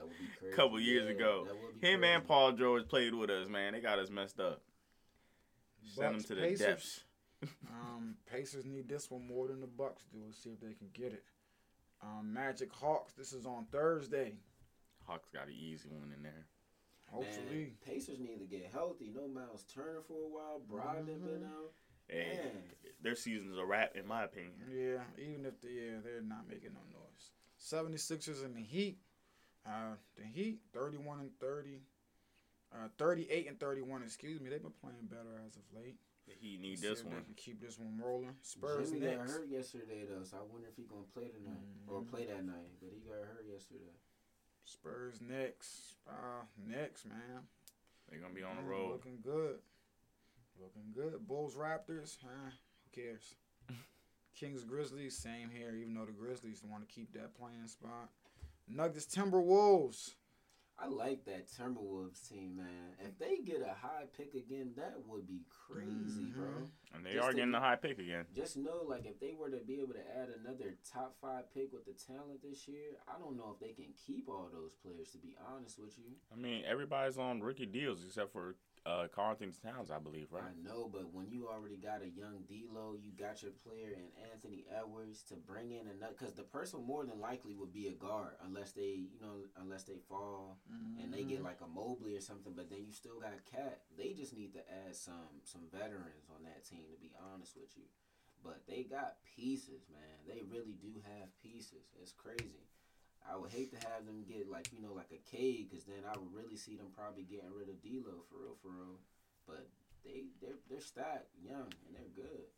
[0.00, 0.56] That would be crazy.
[0.56, 1.44] Couple years Yeah, ago.
[1.46, 2.14] that would be him crazy.
[2.14, 3.74] and Paul George played with us, man.
[3.74, 4.62] They got us messed up.
[5.94, 6.58] Send them to the Pacers.
[6.66, 7.04] depths.
[7.68, 10.18] Um, Pacers need this one more than the Bucks do.
[10.24, 11.22] Let's see if they can get it.
[12.02, 13.12] Um, Magic Hawks.
[13.12, 14.34] This is on Thursday.
[15.06, 16.46] Hawks got an easy one in there.
[17.10, 17.44] Hopefully.
[17.50, 19.10] Man, Pacers need to get healthy.
[19.14, 20.62] No Miles Turner for a while.
[20.70, 21.44] Brogdon been Mm-hmm.
[21.44, 21.72] out.
[22.10, 22.62] Hey, Man.
[23.02, 24.54] their season's a wrap, in my opinion.
[24.70, 27.30] Yeah, even if they, yeah, they're not making no noise.
[27.60, 28.98] 76ers and the Heat.
[29.66, 31.80] Uh, the Heat, 31 and 30.
[32.72, 34.48] Uh, 38 and 31, excuse me.
[34.48, 35.96] They've been playing better as of late.
[36.40, 37.24] He need See this if they one.
[37.24, 38.34] can keep this one rolling.
[38.42, 42.02] Spurs Jimmy got hurt yesterday though, so I wonder if he gonna play tonight or
[42.02, 42.08] Mhm.
[42.08, 42.70] play that night.
[42.80, 43.90] But he got hurt yesterday.
[44.64, 45.96] Spurs next.
[46.06, 47.48] Uh, next, man.
[48.08, 48.92] They're gonna be on the road.
[48.92, 49.60] Looking good.
[50.60, 51.26] Looking good.
[51.26, 52.16] Bulls Raptors.
[52.22, 52.50] huh?
[52.94, 53.34] who cares?
[54.38, 55.16] Kings Grizzlies.
[55.16, 55.74] Same here.
[55.74, 58.10] Even though the Grizzlies want to keep that play-in spot.
[58.68, 60.14] Nuggets Timberwolves.
[60.82, 62.94] I like that Timberwolves team, man.
[63.00, 66.46] If they get a high pick again, that would be crazy, bro.
[66.48, 66.68] Mhm.
[66.94, 68.24] And they Just are to- getting the high pick again.
[68.34, 71.70] Just know, like, if they were to be able to add another top five pick
[71.74, 75.10] with the talent this year, I don't know if they can keep all those players.
[75.12, 79.52] To be honest with you, I mean, everybody's on rookie deals except for uh, Karl-Anthony
[79.62, 80.42] Towns, I believe, right?
[80.42, 84.08] I know, but when you already got a young D'Lo, you got your player and
[84.32, 87.92] Anthony Edwards to bring in another, because the person more than likely would be a
[87.92, 90.58] guard unless they, you know, unless they fall
[91.02, 91.28] and they Mm-hmm.
[91.28, 92.52] get like a Mobley or something.
[92.56, 93.80] But then you still got KAT.
[93.96, 96.84] They just need to add some some veterans on that team.
[96.92, 97.84] To be honest with you,
[98.42, 100.24] but they got pieces, man.
[100.26, 101.92] They really do have pieces.
[102.00, 102.64] It's crazy.
[103.28, 106.02] I would hate to have them get like you know like a K, because then
[106.06, 108.98] I would really see them probably getting rid of D'Lo for real, for real.
[109.46, 109.68] But
[110.04, 112.48] they they're they're stacked, young, and they're good.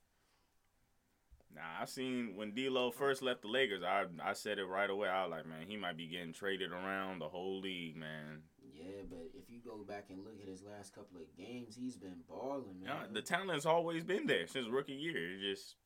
[1.55, 3.83] Nah, I seen when D'Lo first left the Lakers.
[3.83, 5.09] I I said it right away.
[5.09, 8.42] I was like, man, he might be getting traded around the whole league, man.
[8.75, 11.96] Yeah, but if you go back and look at his last couple of games, he's
[11.96, 12.88] been balling, man.
[12.88, 15.35] Yeah, the talent's always been there since rookie year.
[15.35, 15.77] It just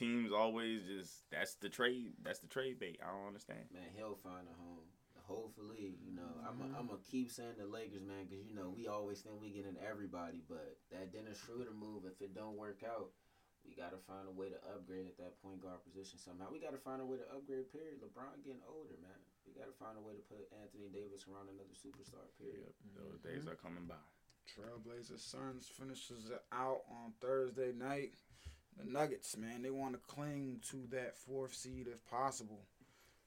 [0.00, 2.16] teams always just that's the trade.
[2.24, 3.04] That's the trade bait.
[3.04, 3.68] I don't understand.
[3.68, 4.88] man, he'll find a home.
[5.28, 8.72] Hopefully, you know, I'm i I'm gonna keep saying the Lakers, man, because you know
[8.72, 12.58] we always think we get in everybody, but that Dennis Schroeder move, if it don't
[12.58, 13.14] work out,
[13.62, 16.50] we gotta find a way to upgrade at that point guard position somehow.
[16.50, 17.70] We gotta find a way to upgrade.
[17.70, 18.02] Period.
[18.02, 19.20] LeBron getting older, man.
[19.46, 22.26] We gotta find a way to put Anthony Davis around another superstar.
[22.34, 22.74] Period.
[22.74, 23.28] Yep, those mm-hmm.
[23.30, 24.02] days are coming by.
[24.50, 28.18] Trailblazers Suns finishes it out on Thursday night.
[28.78, 32.60] The Nuggets, man, they want to cling to that fourth seed if possible.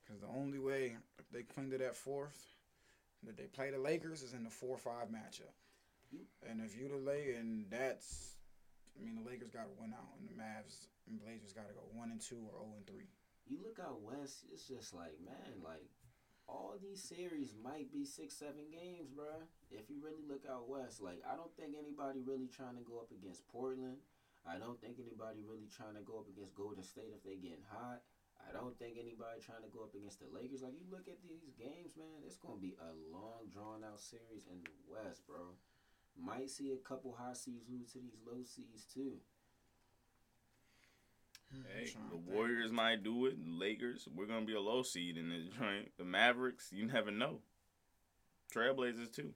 [0.04, 0.98] Because the only way
[1.32, 2.38] they cling to that fourth,
[3.26, 5.54] that they play the Lakers is in the 4 5 matchup.
[6.48, 8.36] And if you delay, and that's,
[9.00, 11.74] I mean, the Lakers got to win out, and the Mavs and Blazers got to
[11.74, 13.04] go 1 and 2 or 0 and 3.
[13.48, 15.84] You look out west, it's just like man, like
[16.48, 19.44] all these series might be six, seven games, bruh.
[19.72, 23.00] If you really look out west, like I don't think anybody really trying to go
[23.00, 23.98] up against Portland.
[24.44, 27.64] I don't think anybody really trying to go up against Golden State if they getting
[27.72, 28.04] hot.
[28.44, 30.62] I don't think anybody trying to go up against the Lakers.
[30.62, 34.48] Like you look at these games, man, it's gonna be a long, drawn out series
[34.52, 35.56] in the West, bro.
[36.20, 39.18] Might see a couple high seeds lose to these low seeds too.
[41.74, 42.36] Hey, the to think.
[42.36, 43.38] Warriors might do it.
[43.46, 45.92] Lakers, we're gonna be a low seed in this joint.
[45.98, 47.40] The Mavericks, you never know.
[48.54, 49.34] Trailblazers too.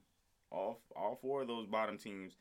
[0.51, 2.35] All all four of those bottom teams,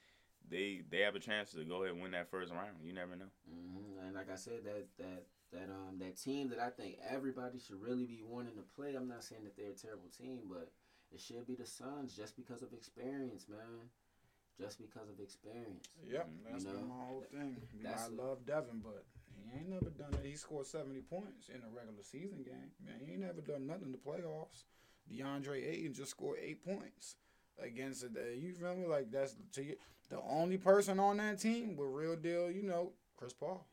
[0.50, 2.76] they they have a chance to go ahead and win that first round.
[2.82, 3.30] You never know.
[3.48, 7.58] hmm And like I said, that that that um that team that I think everybody
[7.58, 8.94] should really be wanting to play.
[8.94, 10.70] I'm not saying that they're a terrible team, but
[11.12, 13.90] it should be the Suns just because of experience, man.
[14.58, 15.84] Just because of experience.
[16.02, 16.44] Yep, Mhm.
[16.50, 17.68] that's You know, been my whole thing.
[17.76, 19.04] We that's I a- love Devin, but
[19.36, 20.24] he ain't never done it.
[20.24, 22.72] He scored 70 points in a regular season game.
[22.80, 24.64] Man, he ain't never done nothing in the playoffs.
[25.10, 27.16] DeAndre Ayton just scored eight points
[27.62, 28.36] against the.
[28.36, 28.86] You feel me?
[28.86, 29.76] Like that's to you,
[30.10, 32.50] the only person on that team with real deal.
[32.50, 33.66] You know, Chris Paul.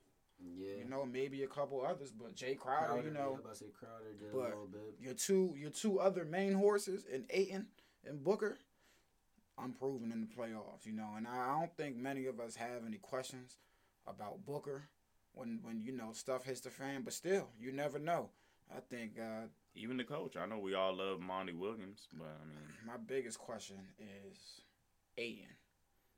[0.58, 0.78] Yeah.
[0.84, 3.02] You know, maybe a couple others, but Jay Crowder.
[3.02, 4.96] you know, I'm about to say Crowder did but- a little bit.
[5.00, 7.67] your two your two other main horses in Ayton
[8.06, 8.58] and Booker,
[9.58, 12.98] unproven in the playoffs, you know, and I don't think many of us have any
[12.98, 13.58] questions
[14.08, 14.84] about Booker
[15.34, 18.30] when when you know stuff hits the fan, but still, you never know.
[18.76, 22.45] I think uh, Even the coach, I know we all love Monty Williams, but I
[22.45, 24.62] mean, my biggest question is
[25.17, 25.47] Ayton.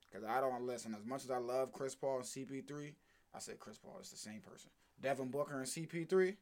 [0.09, 2.93] Because I don't listen, as much as I love Chris Paul and CP3,
[3.33, 4.69] I said Chris Paul is the same person.
[5.01, 6.35] Devin Booker and CP3,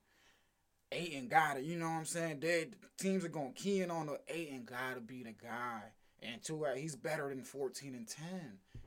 [0.92, 1.64] Ayton got it.
[1.64, 2.40] You know what I'm saying?
[2.40, 2.68] They
[3.00, 5.82] teams are going to key in on the Ayton got to be the guy.
[6.22, 8.26] And two, uh, he's better than 14 and 10.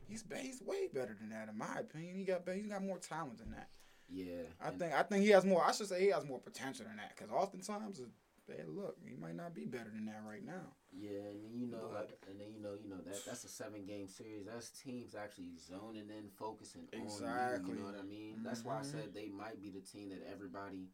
[0.09, 2.17] He's he's way better than that in my opinion.
[2.17, 3.69] He got he's got more talent than that.
[4.09, 4.43] Yeah.
[4.61, 5.65] I think I think he has more.
[5.65, 7.15] I should say he has more potential than that.
[7.17, 8.05] Because oftentimes, uh,
[8.47, 10.75] hey, look, he might not be better than that right now.
[10.93, 13.45] Yeah, and then you know, But- like, and then you know, you know that that's
[13.45, 14.47] a seven game series.
[14.47, 17.05] That's teams actually zoning in, focusing on you.
[17.05, 17.73] Exactly.
[17.75, 18.43] You know what I mean?
[18.43, 18.93] That's why I Mhm.
[18.93, 20.89] said they might be the team that everybody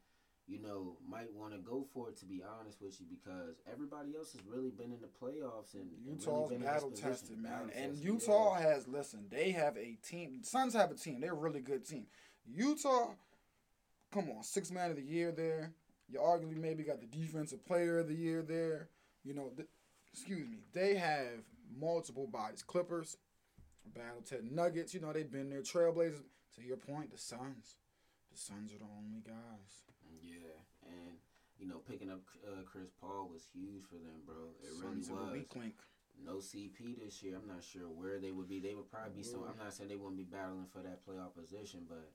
[0.48, 2.16] you know, might want to go for it.
[2.16, 5.88] To be honest with you, because everybody else has really been in the playoffs and
[6.05, 7.53] Utah's really been battle tested, man.
[7.53, 8.62] Battle And tested, Utah yeah.
[8.66, 10.42] has listen, they have a team.
[10.42, 11.20] Suns have a team.
[11.20, 12.09] They're a really good team.
[12.47, 13.11] Utah,
[14.13, 15.73] come on, six man of the year there.
[16.09, 18.89] You arguably maybe got the defensive player of the year there.
[19.25, 19.69] You know, th-
[20.13, 20.59] excuse me.
[20.73, 21.45] They have
[21.79, 22.63] multiple bodies.
[22.63, 23.17] Clippers,
[23.95, 24.93] battle tested Nuggets.
[24.93, 25.63] You know they've been there.
[25.63, 26.23] Trailblazers.
[26.57, 27.77] To your point, the Suns.
[28.31, 29.89] The Suns are the only guys.
[30.23, 30.53] Yeah,
[30.85, 31.17] and
[31.59, 34.53] you know, picking up uh, Chris Paul was huge for them, bro.
[34.63, 35.33] It Suns really was.
[35.33, 35.75] weak link.
[36.23, 37.37] No CP this year.
[37.41, 38.61] I'm not sure where they would be.
[38.61, 41.35] They would probably be So I'm not saying they wouldn't be battling for that playoff
[41.35, 42.11] position, but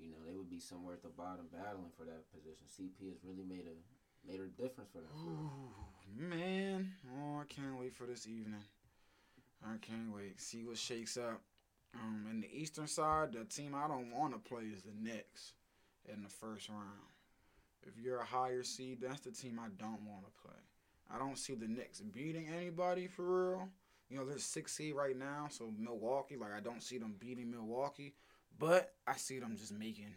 [0.00, 2.66] you know, they would be somewhere at the bottom battling for that position.
[2.66, 3.76] CP has really made a
[4.26, 5.10] made a difference for them.
[5.16, 6.92] Ooh, man.
[7.12, 8.64] Oh, I can't wait for this evening.
[9.64, 10.40] I can't wait.
[10.40, 11.40] See what shakes up.
[11.94, 15.52] Um, in the eastern side, the team I don't want to play is the Knicks
[16.12, 17.12] in the first round.
[17.86, 20.58] If you're a higher seed, that's the team I don't want to play.
[21.14, 23.68] I don't see the Knicks beating anybody for real.
[24.08, 27.50] You know, they're six seed right now, so Milwaukee, like I don't see them beating
[27.50, 28.14] Milwaukee,
[28.58, 30.14] but I see them just making.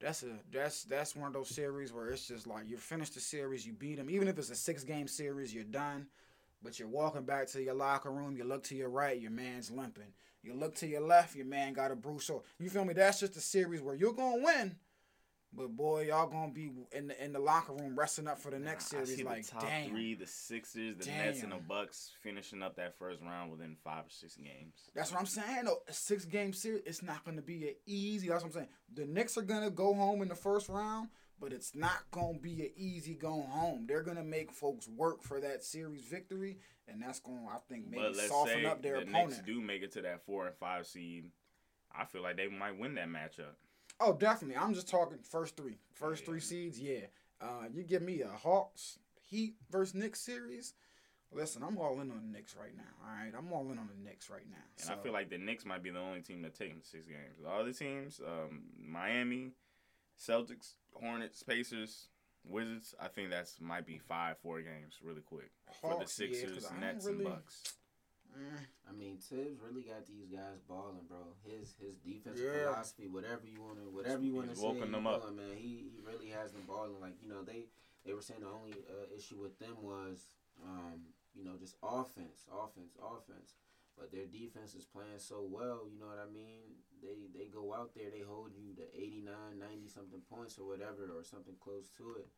[0.00, 3.20] That's a that's that's one of those series where it's just like you finish the
[3.20, 6.06] series, you beat them, even if it's a six game series, you're done.
[6.62, 8.36] But you're walking back to your locker room.
[8.36, 10.12] You look to your right, your man's limping.
[10.42, 12.24] You look to your left, your man got a bruise.
[12.24, 12.94] So you feel me?
[12.94, 14.76] That's just a series where you're gonna win,
[15.56, 18.58] but boy, y'all gonna be in the in the locker room resting up for the
[18.58, 19.22] next series.
[19.22, 22.98] Like the top damn, three, the Sixers, the Nets, and the Bucks finishing up that
[22.98, 24.90] first round within five or six games.
[24.94, 25.64] That's what I'm saying.
[25.64, 28.28] Though a six game series, it's not gonna be an easy.
[28.28, 28.68] That's what I'm saying.
[28.94, 31.08] The Knicks are gonna go home in the first round,
[31.40, 33.86] but it's not gonna be an easy going home.
[33.86, 38.02] They're gonna make folks work for that series victory, and that's gonna, I think, maybe
[38.02, 39.30] but let's soften say up their the opponent.
[39.30, 41.30] Knicks do make it to that four and five seed.
[41.98, 43.54] I feel like they might win that matchup.
[44.00, 44.56] Oh, definitely.
[44.56, 45.78] I'm just talking first three.
[45.94, 46.26] First Yeah.
[46.26, 47.06] three seeds, yeah.
[47.40, 50.74] Uh, you give me a Hawks Heat versus Knicks series.
[51.32, 52.84] Listen, I'm all in on the Knicks right now.
[53.02, 54.62] All right, I'm all in on the Knicks right now.
[54.82, 57.06] And I feel like the Knicks might be the only team that take them six
[57.06, 57.38] games.
[57.44, 59.52] All the other teams, um, Miami,
[60.18, 62.08] Celtics, Hornets, Pacers,
[62.44, 62.94] Wizards.
[63.00, 66.38] I think that's might be five, four games really quick for the Hawks, yeah, 'cause
[66.40, 67.62] Sixers, don't Nets, really- and Bucks.
[68.88, 71.34] I mean, Thibs really got these guys balling, bro.
[71.44, 72.70] His his defensive Yeah.
[72.72, 75.34] philosophy, whatever you want to, whatever you want to He's say, woken he them up.
[75.34, 75.56] man.
[75.56, 77.00] He he really has them balling.
[77.00, 77.66] Like you know, they
[78.04, 80.28] they were saying the only uh, issue with them was,
[80.62, 81.02] um,
[81.34, 83.56] you know, just offense, offense, offense.
[83.98, 86.76] But their defense is playing so well, you know what I mean?
[87.02, 91.10] They they go out there, they hold you to 89, 90 something points or whatever,
[91.16, 92.28] or something close to it.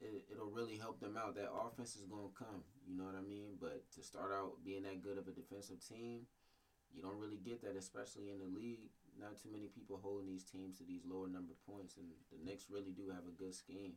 [0.00, 1.34] It, it, it'll really help them out.
[1.34, 3.56] That offense is going to come, you know what I mean?
[3.60, 6.26] But to start out being that good of a defensive team,
[6.92, 8.90] you don't really get that, especially in the league.
[9.14, 12.66] Not too many people holding these teams to these lower number points, and the Knicks
[12.70, 13.94] really do have a good scheme.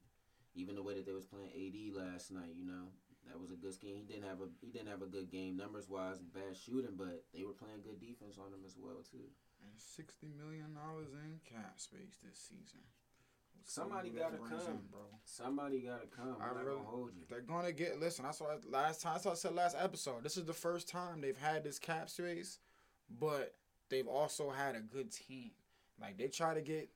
[0.53, 2.93] Even the way that they was playing AD last night, you know,
[3.27, 3.97] that was a good scheme.
[3.97, 7.25] He didn't have a he didn't have a good game numbers wise bad shooting, but
[7.33, 9.27] they were playing good defense on him as well too.
[9.61, 12.81] and sixty million dollars in cap space this season.
[13.69, 14.53] Somebody gotta come.
[14.59, 15.01] in, bro.
[15.25, 16.37] Somebody gotta come.
[16.39, 17.23] I I'm not really- gonna hold you.
[17.29, 17.99] They're gonna get.
[17.99, 19.13] Listen, I saw last time.
[19.13, 20.23] That's what I said last episode.
[20.23, 22.59] This is the first time they've had this cap space,
[23.19, 23.55] but
[23.89, 25.51] they've also had a good team.
[25.99, 26.89] Like they try to get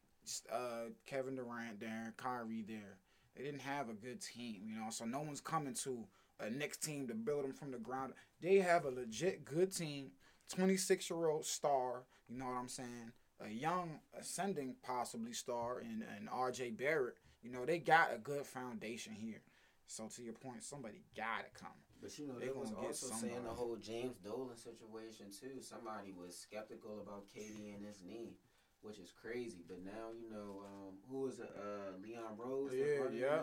[0.52, 2.98] uh, Kevin Durant there, Kyrie there.
[3.36, 4.90] They didn't have a good team, you know.
[4.92, 6.06] So no one's coming to
[6.40, 8.14] a next team to build them from the ground.
[8.42, 10.12] They have a legit good team.
[10.48, 12.04] Twenty six year old star.
[12.30, 13.12] You know what I'm saying?
[13.46, 16.72] A young ascending possibly star in in R.J.
[16.72, 17.16] Barrett.
[17.42, 19.42] You know they got a good foundation here.
[19.88, 21.76] So to your point, somebody gotta come.
[22.02, 25.62] But you know, They they was get also saying the whole James Dolan situation too.
[25.62, 28.38] Somebody was skeptical about KD and his knee,
[28.82, 29.64] which is crazy.
[29.68, 31.52] But now you know um, who is it?
[31.56, 32.72] Uh, Leon Rose.
[32.74, 33.42] Yeah, yeah.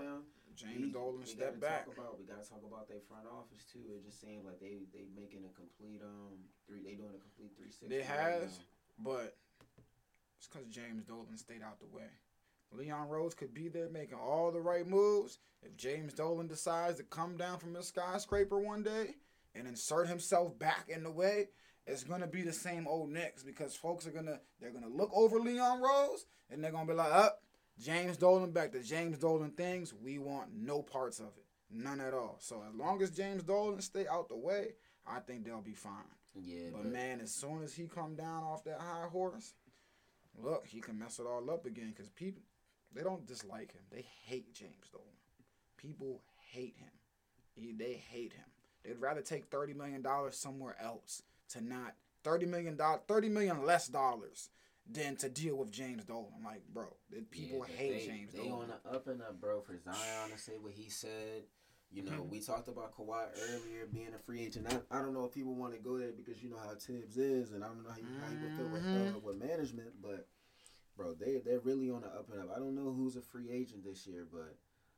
[0.57, 1.87] James He- Dolan step back.
[1.87, 3.95] About, we gotta talk about their front office too.
[3.95, 6.83] It just seems like they they making a complete um three.
[6.83, 7.87] They doing a complete three sixty.
[7.89, 8.59] They has,
[8.99, 9.37] but
[10.39, 12.09] it's because James Dolan stayed out the way.
[12.73, 15.39] Leon Rose could be there making all the right moves.
[15.63, 19.15] If James Dolan decides to come down from his skyscraper one day
[19.55, 21.49] and insert himself back in the way,
[21.87, 25.41] it's gonna be the same old Knicks because folks are gonna they're gonna look over
[25.41, 27.43] Leon Rose and they're gonna be like, up,
[27.81, 29.95] James Dolan back to James Dolan things.
[29.95, 32.37] We want no parts of it, none at all.
[32.41, 34.75] So as long as James Dolan stay out the way,
[35.07, 36.05] I think they'll be fine.
[36.35, 39.55] Yeah, But man, as soon as he come down off that high horse,
[40.43, 41.93] look, he can mess it all up again.
[41.97, 42.43] Cause people,
[42.95, 43.83] they don't dislike him.
[43.91, 45.07] They hate James Dolan.
[45.77, 46.91] People hate him.
[47.55, 48.45] He, they hate him.
[48.85, 53.65] They'd rather take thirty million dollars somewhere else to not thirty million dollars, thirty million
[53.65, 54.51] less dollars
[54.91, 56.43] than to deal with James Dolan.
[56.45, 56.87] Like, bro,
[57.31, 58.71] people Yeah, hate they, James They Dolan.
[58.71, 59.61] on the up and up, bro.
[59.61, 61.43] For Zion to say what he said,
[61.91, 62.31] you know, Mm-hmm.
[62.31, 64.67] we talked about Kawhi earlier being a free agent.
[64.69, 67.17] I, I don't know if people want to go there because you know how Thibs
[67.17, 69.17] is, and I don't know how you, how you would feel with, Mm-hmm.
[69.17, 70.27] uh, with management, but
[70.97, 72.53] bro, they they're really on the up and up.
[72.55, 74.57] I don't know who's a free agent this year, but.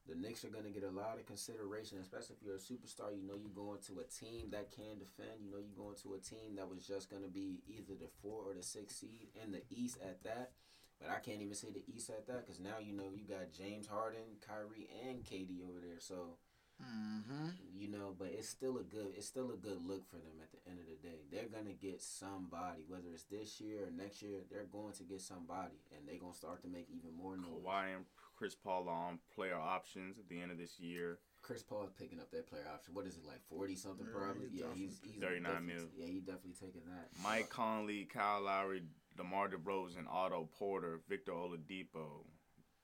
[0.08, 3.14] The Knicks are gonna get a lot of consideration, especially if you're a superstar.
[3.14, 5.38] You know you're going to a team that can defend.
[5.44, 8.42] You know you're going to a team that was just gonna be either the four
[8.48, 10.52] or the six seed in the East at that.
[10.98, 13.52] But I can't even say the East at that because now you know you got
[13.52, 16.00] James Harden, Kyrie, and KD over there.
[16.00, 16.40] So
[16.80, 17.48] Mm-hmm.
[17.78, 20.50] you know, but it's still a good it's still a good look for them at
[20.52, 21.20] the end of the day.
[21.30, 24.40] They're gonna get somebody, whether it's this year or next year.
[24.50, 27.64] They're going to get somebody, and they're gonna start to make even more noise.
[27.64, 28.04] Kawhi and
[28.36, 31.18] Chris Paul are on player options at the end of this year.
[31.42, 32.94] Chris Paul is picking up that player option.
[32.94, 34.48] What is it like forty something Yeah, probably?
[34.50, 35.84] he's Yeah, he's definitely he's 39 mil.
[35.96, 37.08] Yeah, he definitely taking that.
[37.22, 38.82] Mike Conley, Kyle Lowry,
[39.16, 42.24] DeMar DeRozan, Otto Porter, Victor Oladipo.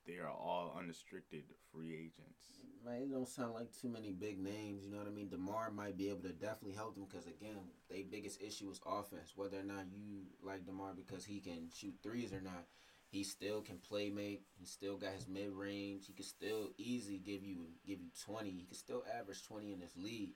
[0.07, 2.61] They are all unrestricted free agents.
[2.87, 4.85] Man, it don't sound like too many big names.
[4.85, 5.29] You know what I mean?
[5.29, 7.59] Demar might be able to definitely help them because again,
[7.91, 9.33] their biggest issue is offense.
[9.35, 12.67] Whether or not you like Demar because he can shoot threes or not,
[13.09, 14.45] he still can play make.
[14.57, 16.07] He still got his mid range.
[16.07, 18.51] He can still easily give you give you twenty.
[18.51, 20.35] He can still average twenty in this league.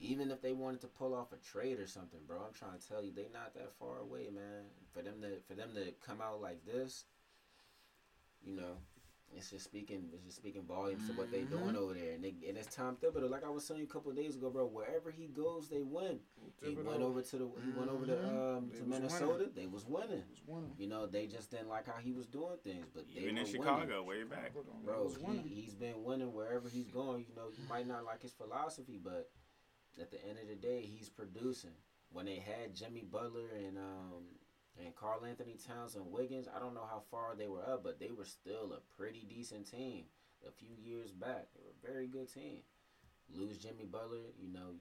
[0.00, 2.88] Even if they wanted to pull off a trade or something, bro, I'm trying to
[2.88, 4.64] tell you, they not that far away, man.
[4.92, 7.04] For them to for them to come out like this,
[8.44, 8.78] you know,
[9.36, 11.56] it's just speaking it's just speaking volumes to what they Mm-hmm.
[11.56, 12.12] doing over there.
[12.14, 13.30] And, they, and it's Tom Thibodeau.
[13.30, 14.66] Like I was telling you a couple of days ago, bro.
[14.66, 16.18] Wherever he goes, they win.
[16.62, 19.26] He went over to the he went over to um They to Minnesota.
[19.32, 19.50] winning.
[19.54, 20.22] They was winning.
[20.32, 20.72] It's winning.
[20.78, 22.86] You know, they just didn't like how he was doing things.
[22.94, 23.62] But they Even were in winning.
[23.62, 24.52] Chicago, way back.
[24.84, 25.44] Bro, It's winning.
[25.46, 27.26] he, he's been winning wherever he's going.
[27.28, 29.30] You know, you might not like his philosophy, but
[30.00, 31.70] at the end of the day, he's producing.
[32.12, 34.24] When they had Jimmy Butler and um
[34.84, 38.10] and Karl-Anthony Towns and Wiggins, I don't know how far they were up, but they
[38.10, 40.04] were still a pretty decent team.
[40.46, 42.60] A few years back, they were a very good team.
[43.34, 44.76] Lose Jimmy Butler, you know,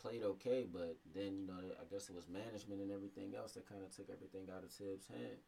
[0.00, 3.68] played okay, but then you know, I guess it was management and everything else that
[3.68, 5.38] kind of took everything out of Thibs' hand.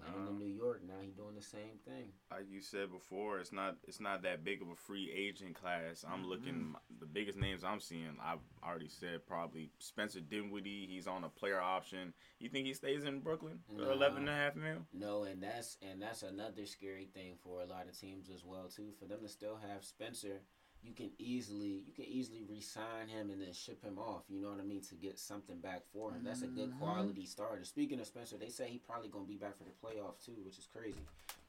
[0.00, 2.12] Landed in New York, now he doing the same thing.
[2.30, 6.04] Like you said before, it's not it's not that big of a free agent class.
[6.10, 8.16] I'm looking the biggest names I'm seeing.
[8.24, 10.86] I've already said probably Spencer Dinwiddie.
[10.90, 12.12] He's on a player option.
[12.38, 13.92] You think he stays in Brooklyn for Nah.
[13.92, 14.78] eleven and a half mil?
[14.92, 18.68] No, and that's and that's another scary thing for a lot of teams as well
[18.68, 18.90] too.
[18.98, 20.42] For them to still have Spencer,
[20.82, 24.22] you can easily you can easily re-sign him and then ship him off.
[24.28, 26.22] You know what I mean to get something back for him.
[26.24, 26.78] That's a good Mhm.
[26.78, 27.64] quality starter.
[27.64, 30.58] Speaking of Spencer, they say he probably gonna be back for the playoffs too, which
[30.58, 31.04] is crazy.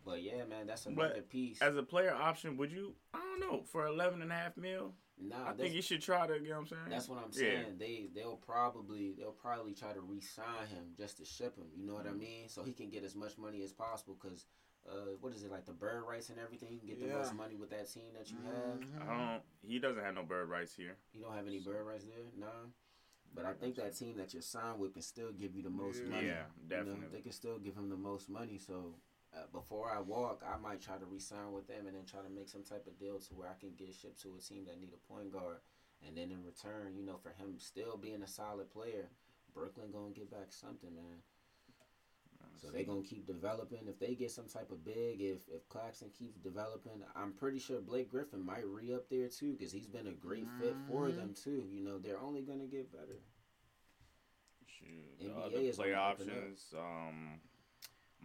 [0.05, 1.61] But yeah, man, that's another piece.
[1.61, 2.95] As a player option, would you?
[3.13, 4.95] I don't know for eleven and a half mil.
[5.21, 6.35] Nah, I that's, think you should try to.
[6.39, 6.81] You know what I'm saying?
[6.89, 7.63] that's what I'm Yeah.
[7.65, 7.77] saying.
[7.77, 11.67] They they'll probably they'll probably try to re-sign him just to ship him.
[11.75, 12.19] You know what I Mm-hmm.
[12.19, 12.49] mean?
[12.49, 14.15] So he can get as much money as possible.
[14.15, 14.45] Cause
[14.87, 16.79] uh, what is it like the bird rights and everything?
[16.85, 17.17] Get the Yeah.
[17.17, 18.79] most money with that team that you have.
[18.79, 19.01] Mhm.
[19.01, 19.43] I don't.
[19.61, 20.97] He doesn't have no bird rights here.
[21.13, 22.67] You don't have any bird rights there, nah.
[23.33, 26.01] But I think that team that you're signed with can still give you the most
[26.01, 26.09] Yeah.
[26.09, 26.27] money.
[26.27, 27.07] Yeah, You know, definitely.
[27.17, 28.57] they can still give him the most money.
[28.57, 28.99] So
[29.33, 32.29] uh, before I walk, I might try to re-sign with them and then try to
[32.29, 34.79] make some type of deal to where I can get shipped to a team that
[34.79, 35.61] need a point guard.
[36.01, 39.09] And then in return, you know, for him still being a solid player,
[39.53, 41.21] Brooklyn gonna get back something, man.
[42.61, 43.87] So they're gonna keep developing.
[43.87, 47.79] If they get some type of big, if if Claxton keeps developing, I'm pretty sure
[47.79, 51.15] Blake Griffin might re up there too, because he's been a great fit for Mhm.
[51.15, 51.67] them too.
[51.71, 53.21] You know, they're only gonna get better.
[54.65, 56.19] Shoot, NBA is play the and up.
[56.19, 56.73] options.
[56.77, 57.41] Um,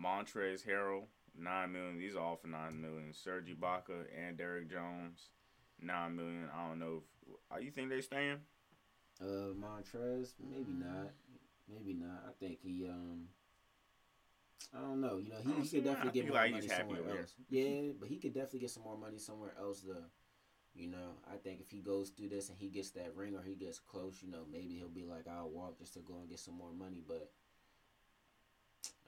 [0.00, 1.98] Montrezl Harrell, nine million.
[1.98, 3.12] These are all for nine million.
[3.12, 5.30] Serge Ibaka and Derrick Jones,
[5.80, 6.48] nine million.
[6.50, 7.02] I don't know.
[7.28, 8.40] If, uh, you think they staying?
[9.20, 11.12] Uh, Montrez, maybe not,
[11.68, 12.24] maybe not.
[12.28, 13.28] I think he um.
[14.76, 15.18] I don't know.
[15.18, 17.20] You know, he, he could definitely get feel more like money somewhere over there.
[17.20, 17.34] else.
[17.48, 19.80] Yeah, but he could definitely get some more money somewhere else.
[19.82, 20.04] Though,
[20.74, 23.42] you know, I think if he goes through this and he gets that ring or
[23.42, 26.28] he gets close, you know, maybe he'll be like, "I'll walk just to go and
[26.28, 27.30] get some more money." But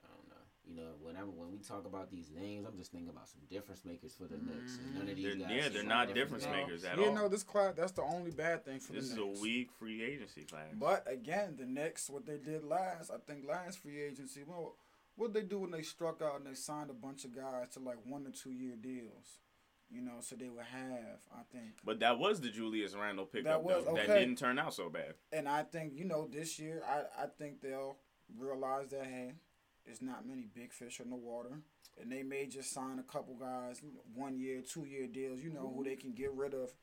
[0.05, 0.35] I don't know.
[0.68, 3.40] You know, when I when we talk about these names, I'm just thinking about some
[3.50, 4.79] difference makers for the Knicks.
[4.79, 5.57] And none of these mm, They're- guys.
[5.64, 6.53] yeah, they're not difference No.
[6.53, 7.14] makers at yeah, all.
[7.14, 10.03] no, this class that's the only bad thing for This the is a weak free
[10.05, 10.68] agency class.
[10.78, 14.76] But again, the Knicks, what they did last, I think last free agency, well,
[15.17, 17.81] what they do when they struck out and they signed a bunch of guys to
[17.81, 19.41] like one or two year deals,
[19.91, 21.79] you know, so they would have, I think.
[21.85, 23.95] But that was the Julius Randle pickup was- though.
[23.95, 25.14] That didn't turn out so bad.
[25.33, 27.97] And I think, you know, this year, I, I think they'll
[28.39, 29.33] realize that, hey,
[29.85, 31.61] there's not many big fish in the water.
[31.99, 33.81] And they may just sign a couple guys,
[34.14, 36.75] one year, two year deals, you know, who they can get rid of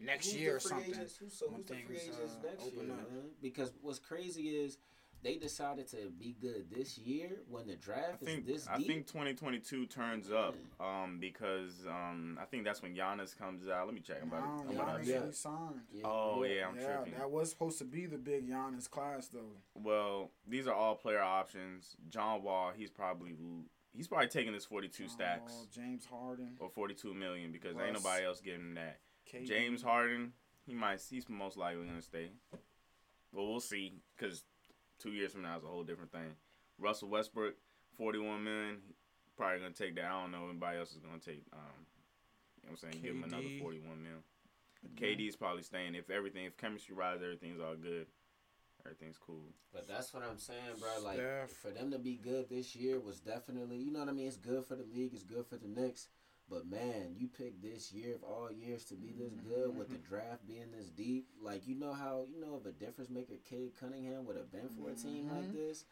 [0.00, 0.90] next Who's year the or something.
[0.94, 1.16] Agents?
[1.16, 2.88] Who's, so who's the free agents uh, next year, up.
[2.88, 3.22] man?
[3.40, 4.78] Because what's crazy is
[5.22, 8.72] they decided to be good this year when the I draft think is this deep.
[8.72, 8.86] I deep.
[8.88, 13.86] think 2022 turns up um because um I think that's when Giannis comes out.
[13.86, 14.18] Let me check.
[14.22, 15.30] I'm about Nah, to, I'm about Giannis to yeah.
[15.32, 15.80] signed.
[15.92, 16.02] Yeah.
[16.04, 17.14] Oh yeah, I'm yeah, tripping.
[17.18, 19.56] that was supposed to be the big Giannis class though.
[19.74, 21.96] Well, these are all player options.
[22.08, 23.36] John Wall, he's probably
[23.94, 27.92] he's probably taking his 42 John stacks Wall, James Harden, or 42 million because ain't
[27.92, 28.98] nobody else getting that.
[29.32, 29.46] KD.
[29.46, 30.32] James Harden,
[30.66, 32.30] he might he's most likely gonna stay.
[33.32, 34.44] Well, we'll see because
[35.02, 36.36] two years from now is a whole different thing.
[36.78, 37.54] Russell Westbrook,
[37.96, 38.78] 41 million,
[39.36, 40.04] probably gonna take that.
[40.04, 41.44] I don't know anybody else is gonna take.
[41.52, 41.86] Um,
[42.62, 43.02] you know what I'm saying?
[43.02, 43.60] Give him another KD.
[43.60, 44.12] 41 mil.
[44.84, 45.18] Again.
[45.18, 48.06] KD's probably staying if everything, if chemistry rises, everything's all good.
[48.84, 49.46] Everything's cool.
[49.72, 51.04] But that's what I'm saying, bro.
[51.04, 51.50] Like Steph.
[51.50, 54.26] for them to be good this year was definitely, you know what I mean.
[54.26, 55.12] It's good for the league.
[55.14, 56.08] It's good for the Knicks.
[56.50, 59.96] But man, you picked this year of all years to be this good with the
[59.96, 61.28] draft being this deep.
[61.40, 64.68] Like you know how you know if a difference maker, Cade Cunningham would have been
[64.68, 65.52] for a team like Mhm.
[65.52, 65.84] this.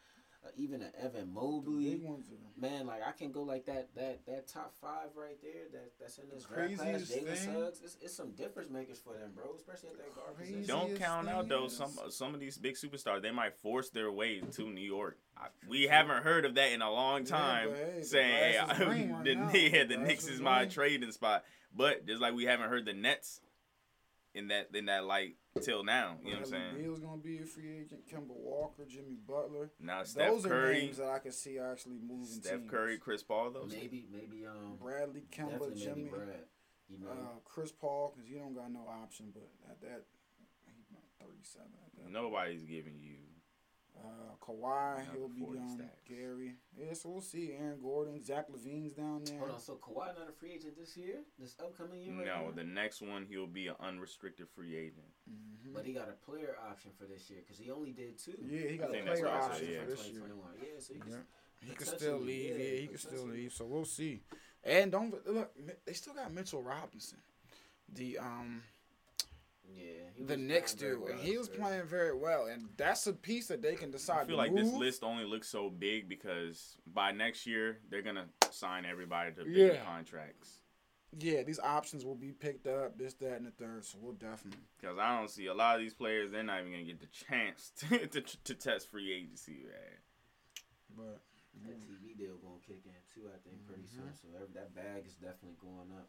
[0.42, 3.66] Uh, even an Evan The Mobley, big ones are- man, like I can go like
[3.66, 5.68] that that that top five right there.
[5.70, 6.88] That that's in this draft class.
[7.10, 7.80] Craziest Jalen Suggs.
[7.84, 9.54] It's, it's some difference makers for them, bro.
[9.54, 10.52] Especially at that guard Crazy.
[10.54, 10.74] position.
[10.78, 11.68] Don't count out thing though.
[11.68, 15.18] Some some of these big superstars they might force their way to New York.
[15.36, 17.68] I, we haven't heard of that in a long time.
[17.70, 19.50] but hey, saying, grass "Hey, is right the, now.
[19.52, 21.44] yeah, The the Knicks is is my trading spot."
[21.76, 23.42] But just like we haven't heard the Nets
[24.34, 26.16] in that in that light till now.
[26.22, 26.82] You know what I'm Bradley saying?
[26.84, 28.06] Beal's gonna be a free agent.
[28.08, 29.70] Kemba Walker, Jimmy Butler.
[29.80, 32.26] Now Steph Those are names that I can see actually moving.
[32.26, 32.70] Steph teams.
[32.70, 33.50] Curry, Chris Paul.
[33.50, 36.44] Those Maybe maybe um Bradley, Kemba, Jimmy, maybe Brad.
[36.88, 37.10] You know.
[37.10, 39.26] uh, Chris Paul, because you don't got no option.
[39.32, 40.02] But at that,
[40.66, 41.68] he's about thirty-seven.
[41.86, 42.12] At that.
[42.12, 43.16] nobody's giving you.
[44.02, 45.68] Uh, Kawhi, Another he'll be 40 down.
[45.76, 46.00] stacks.
[46.08, 46.92] Gary, yeah.
[46.94, 47.52] So we'll see.
[47.52, 49.38] Aaron Gordon, Zach LaVine's down there.
[49.38, 52.14] Hold on, so Kawhi not a free agent this year, this upcoming year?
[52.16, 52.50] Right No, now?
[52.52, 55.06] the next one he'll be an unrestricted free agent.
[55.30, 55.74] Mhm.
[55.74, 58.34] but he got a player option for this year because he only did two.
[58.40, 59.80] Yeah, he got I a player what I said, option yeah.
[59.84, 60.22] for this year.
[60.62, 61.16] Yeah, so he can, Yeah.
[61.60, 62.58] He could Potentially, still leave.
[62.58, 63.36] yeah, Yeah, he could still potentially.
[63.42, 63.52] leave.
[63.52, 64.22] So we'll see.
[64.64, 65.54] And don't look.
[65.84, 67.18] They still got Mitchell Robinson,
[67.92, 68.62] the um
[69.76, 69.84] yeah.
[70.26, 71.52] The was Knicks playing do, very and he was sir.
[71.54, 72.46] playing very well.
[72.46, 74.22] And that's a piece that they can decide.
[74.22, 78.02] I feel to like this list only looks so big because by next year they're
[78.02, 79.84] gonna sign everybody to big Yeah.
[79.84, 80.58] contracts.
[81.18, 82.96] Yeah, these options will be picked up.
[82.96, 83.84] This, that, and the third.
[83.84, 84.60] So we'll definitely.
[84.80, 86.30] Because I don't see a lot of these players.
[86.30, 89.64] They're not even gonna get the chance to to, to test free agency.
[89.66, 89.98] Man.
[90.96, 91.20] But
[91.66, 94.06] That TV deal gonna kick in too, I think, pretty Mm-hmm.
[94.06, 94.14] soon.
[94.14, 96.08] So every, that bag is definitely going up.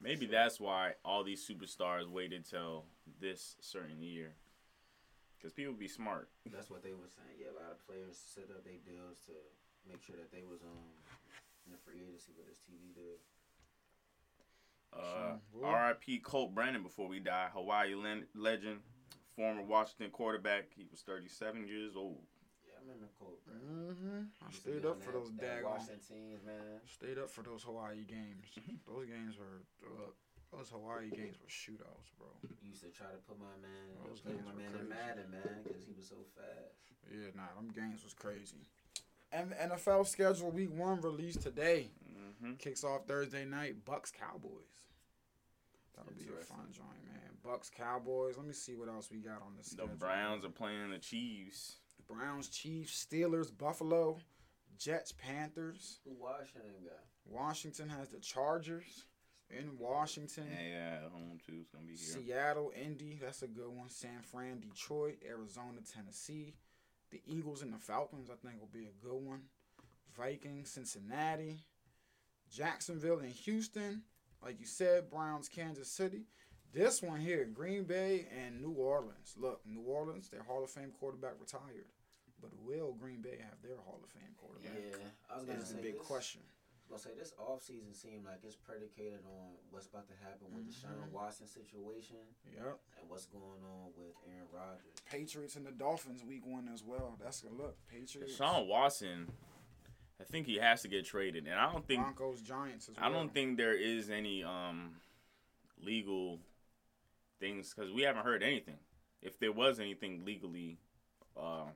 [0.00, 2.84] Maybe that's why all these superstars waited till
[3.20, 4.32] this certain year.
[5.38, 6.28] Because people be smart.
[6.50, 7.38] That's what they were saying.
[7.38, 9.32] Yeah, a lot of players set up their deals to
[9.88, 10.86] make sure that they was um
[11.66, 13.18] in the free agency with this TV deal.
[14.92, 15.40] Uh, Sure.
[15.52, 16.18] Well- R.I.P.
[16.20, 17.48] Colt Brennan before we die.
[17.52, 18.80] Hawaii len- legend,
[19.36, 20.70] former Washington quarterback.
[20.76, 22.22] He was 37 years old.
[22.88, 23.44] Yeah, I remember Colt.
[23.44, 23.52] Bro.
[23.60, 24.32] mm-hmm.
[24.40, 25.76] I stayed up for that- those that daggone.
[25.76, 26.80] Washington teams, man.
[26.88, 28.48] Stayed up for those Hawaii games.
[28.88, 29.60] those games were.
[29.84, 30.08] Uh,
[30.56, 32.32] those Hawaii games were shootouts, bro.
[32.64, 34.88] Used to try to put my man, Those play games my were man in crazy.
[34.88, 36.80] Madden, man, because he was so fast.
[37.12, 38.64] Yeah, nah, them games was crazy.
[39.30, 41.90] And the NFL schedule week one released today.
[42.08, 42.54] Mm-hmm.
[42.54, 43.84] Kicks off Thursday night.
[43.84, 44.88] Bucs Cowboys.
[45.94, 47.36] That'll be a fun joint, man.
[47.44, 48.38] Bucs Cowboys.
[48.38, 49.70] Let me see what else we got on this.
[49.70, 51.76] The Browns are playing the Chiefs.
[52.08, 54.18] Browns, Chiefs, Steelers, Buffalo,
[54.78, 56.00] Jets, Panthers.
[56.04, 57.04] Who Washington got?
[57.24, 59.04] Washington has the Chargers
[59.50, 60.46] in Washington.
[60.50, 62.22] Yeah, yeah, home two is gonna be here.
[62.22, 63.90] Seattle, Indy, that's a good one.
[63.90, 66.54] San Fran, Detroit, Arizona, Tennessee.
[67.10, 69.42] The Eagles and the Falcons, I think, will be a good one.
[70.14, 71.60] Vikings, Cincinnati,
[72.50, 74.02] Jacksonville and Houston.
[74.42, 76.26] Like you said, Browns, Kansas City.
[76.72, 79.34] This one here, Green Bay and New Orleans.
[79.38, 81.86] Look, New Orleans, their Hall of Fame quarterback retired.
[82.40, 84.72] But will Green Bay have their Hall of Fame quarterback?
[84.78, 86.40] Yeah, I was gonna That's say the big this, question.
[86.88, 90.46] I was gonna say this offseason seemed like it's predicated on what's about to happen
[90.54, 91.10] with Deshaun.
[91.12, 92.16] Watson situation
[92.54, 92.78] Yep.
[93.00, 94.94] and what's going on with Aaron Rodgers.
[95.10, 97.18] Patriots and the Dolphins week one as well.
[97.20, 97.76] That's a look.
[97.88, 98.36] Patriots.
[98.36, 99.26] Sean Watson,
[100.20, 103.04] I think he has to get traded, and I don't think Broncos, Giants as well.
[103.04, 104.92] I don't think there is any um
[105.80, 106.38] legal
[107.40, 108.78] things because we haven't heard anything.
[109.22, 110.78] If there was anything legally,
[111.36, 111.66] uh,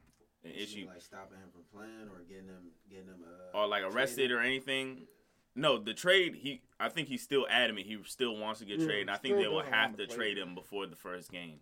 [0.44, 3.22] an issue like stopping him from playing or getting him getting him
[3.54, 4.32] uh, or like arrested traded?
[4.32, 5.06] or anything.
[5.54, 6.34] No, the trade.
[6.34, 7.86] He, I think he's still adamant.
[7.86, 9.08] He still wants to get Yeah, traded.
[9.10, 11.58] I think they will have to to trade him before the first game.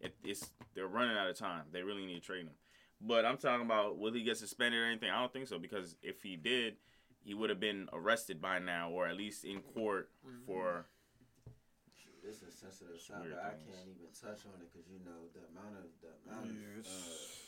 [0.00, 1.62] It, it's they're running out of time.
[1.72, 2.54] They really need to trade him.
[3.00, 5.10] But I'm talking about will he get suspended or anything?
[5.10, 6.76] I don't think so because if he did,
[7.24, 10.46] he would have been arrested by now or at least in court Mm-hmm.
[10.46, 10.86] for.
[12.22, 13.42] This is a sensitive weird topic.
[13.42, 16.78] I can't even touch on it because you know the amount of the amount Yeah,
[16.78, 17.41] of uh, like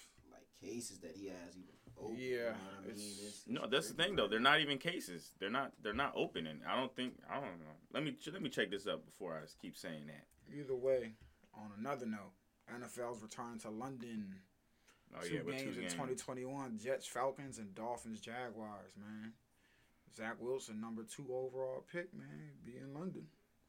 [0.61, 2.17] cases that he has even open.
[2.19, 2.91] Yeah, you know what I mean?
[2.91, 4.29] it's- It's- No, it's that's the thing though.
[4.29, 5.35] They're not even cases.
[5.39, 5.73] They're not.
[5.83, 6.61] They're not opening.
[6.67, 7.15] I don't think.
[7.29, 7.75] I don't know.
[7.93, 10.27] Let me let me check this up before I keep saying that.
[10.55, 11.15] Either way,
[11.55, 12.33] on another note,
[12.73, 14.41] NFL's return to London.
[15.17, 18.93] Oh two yeah, games two in 2021: Jets, Falcons, and Dolphins, Jaguars.
[18.97, 19.33] Man,
[20.17, 22.13] Zach Wilson, number two overall pick.
[22.13, 23.27] Man, be in London.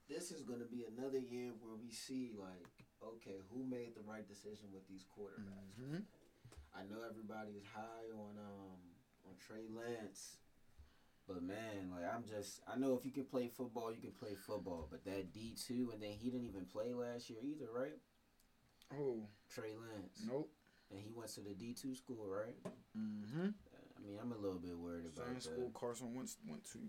[0.08, 2.68] This is going to be another year where we see like,
[3.04, 5.82] okay, who made the right decision with these quarterbacks?
[5.82, 5.98] Mm-hmm.
[6.78, 8.80] I know everybody is high on um
[9.26, 10.38] on Trey Lance,
[11.28, 14.36] but man, like I'm just I know if you can play football, you can play
[14.36, 14.88] football.
[14.92, 17.98] But that D two, and then he didn't even play last year either, right?
[18.94, 20.52] Oh, Trey Lance, nope.
[20.92, 22.56] and he went to the D two school, right?
[22.98, 23.48] Mm-hmm.
[23.48, 25.44] I mean, I'm a little bit worried about Same that.
[25.44, 26.80] school Carson Wentz went to.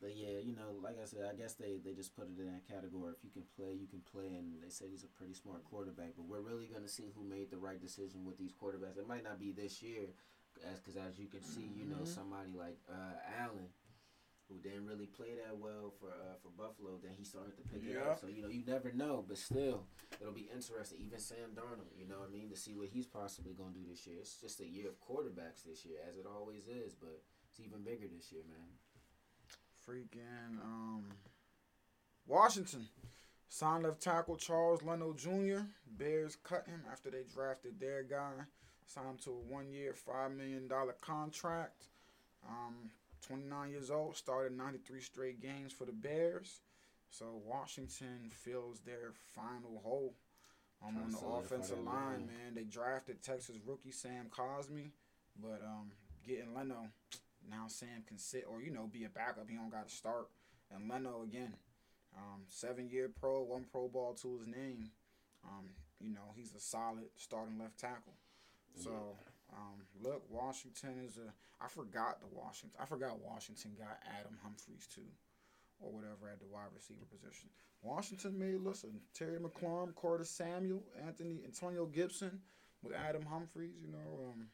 [0.00, 2.46] But yeah, you know, like I said, I guess they, they just put it in
[2.52, 3.14] that category.
[3.16, 6.12] If you can play, you can play, and they said he's a pretty smart quarterback.
[6.16, 8.98] But we're really gonna see who made the right decision with these quarterbacks.
[8.98, 10.12] It might not be this year,
[10.68, 12.08] as because as you can see, you know, Mhm.
[12.08, 13.72] somebody like uh, Allen,
[14.48, 17.82] who didn't really play that well for uh, for Buffalo, then he started to pick
[17.88, 18.20] it up.
[18.20, 19.24] So you know, you never know.
[19.26, 19.86] But still,
[20.20, 21.00] it'll be interesting.
[21.00, 23.84] Even Sam Darnold, you know what I mean, to see what he's possibly gonna do
[23.88, 24.18] this year.
[24.20, 26.94] It's just a year of quarterbacks this year, as it always is.
[26.94, 28.76] But it's even bigger this year, man.
[29.88, 31.04] Freaking um,
[32.26, 32.88] Washington
[33.48, 35.66] signed left tackle Charles Leno Jr.
[35.96, 38.32] Bears cut him after they drafted their guy.
[38.86, 41.86] Signed to a one-year, five million dollar contract.
[42.48, 42.90] Um,
[43.26, 46.60] 29 years old, started 93 straight games for the Bears.
[47.10, 50.14] So Washington fills their final hole
[50.84, 51.94] um, on the offensive line.
[51.94, 52.26] line.
[52.26, 54.90] Man, they drafted Texas rookie Sam Cosmi,
[55.40, 55.90] but um,
[56.26, 56.88] getting Leno
[57.50, 59.48] now Sam can sit or you know be a backup.
[59.48, 60.28] He don't got to start.
[60.74, 61.54] And Leno again,
[62.16, 64.90] um, seven year pro, one Pro Bowl to his name.
[65.44, 65.70] Um,
[66.00, 68.14] you know he's a solid starting left tackle.
[68.74, 69.16] So
[69.52, 71.32] um, look, Washington is a.
[71.62, 72.78] I forgot the Washington.
[72.80, 75.08] I forgot Washington got Adam Humphries too,
[75.80, 77.48] or whatever at the wide receiver position.
[77.82, 82.40] Washington made listen Terry McLaurin, Curtis Samuel, Anthony Antonio Gibson
[82.82, 83.74] with Adam Humphries.
[83.80, 84.48] You know, um,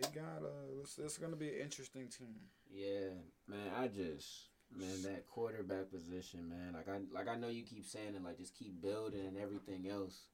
[0.00, 2.36] they got uh, it's, it's gonna be an interesting team.
[2.70, 3.16] Yeah,
[3.48, 6.74] man, I just man that quarterback position, man.
[6.74, 9.88] Like I like I know you keep saying it, like just keep building and everything
[9.88, 10.26] else.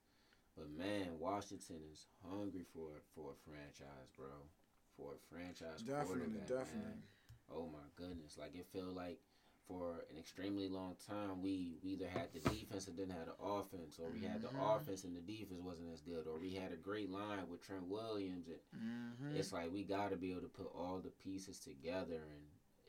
[0.57, 4.49] But man, Washington is hungry for for a franchise, bro.
[4.97, 7.01] For a franchise Definitely, quarterback, definitely.
[7.01, 7.03] Man.
[7.51, 9.21] Oh my goodness, like it feel like
[9.73, 13.43] for an extremely long time we, we either had the defense and didn't have the
[13.43, 14.77] offense, or we had the Mhm.
[14.77, 17.87] offense and the defense wasn't as good, or we had a great line with Trent
[17.89, 19.37] Williams and Mm-hmm.
[19.37, 22.45] it's like we got to be able to put all the pieces together and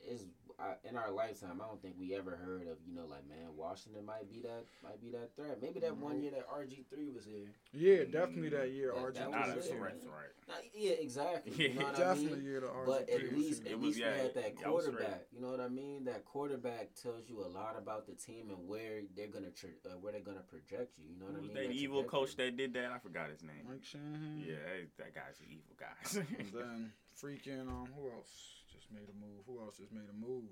[0.10, 0.24] it's
[0.64, 3.49] I, in our lifetime i don't think we ever heard of you know like man
[3.57, 7.26] washington might be that might be that threat maybe that one year that rg3 was
[7.26, 8.93] here yeah, definitely that year.
[8.95, 9.82] That- RG that Nah, was that's it, right.
[9.82, 9.91] man.
[9.95, 10.34] That's right.
[10.47, 12.43] Nah, yeah exactly you know what definitely I mean?
[12.45, 12.86] year the RG.
[12.86, 14.97] but at least It at was- least yeah, we had that that was straight.
[14.97, 18.49] quarterback you know what i mean that quarterback tells you a lot about the team
[18.49, 21.39] and where they're gonna tra- uh, where they're gonna project you you know what Who
[21.39, 22.91] i mean that That evil coach that did that?
[22.91, 23.66] I forgot his name.
[23.68, 24.43] Mike Shanahan.
[24.47, 25.97] Yeah, that- that guy's an evil guy.
[26.39, 26.91] And then
[27.22, 28.53] freaking um, who else just
[28.94, 29.44] made a move?
[29.48, 30.50] Who else just made a move?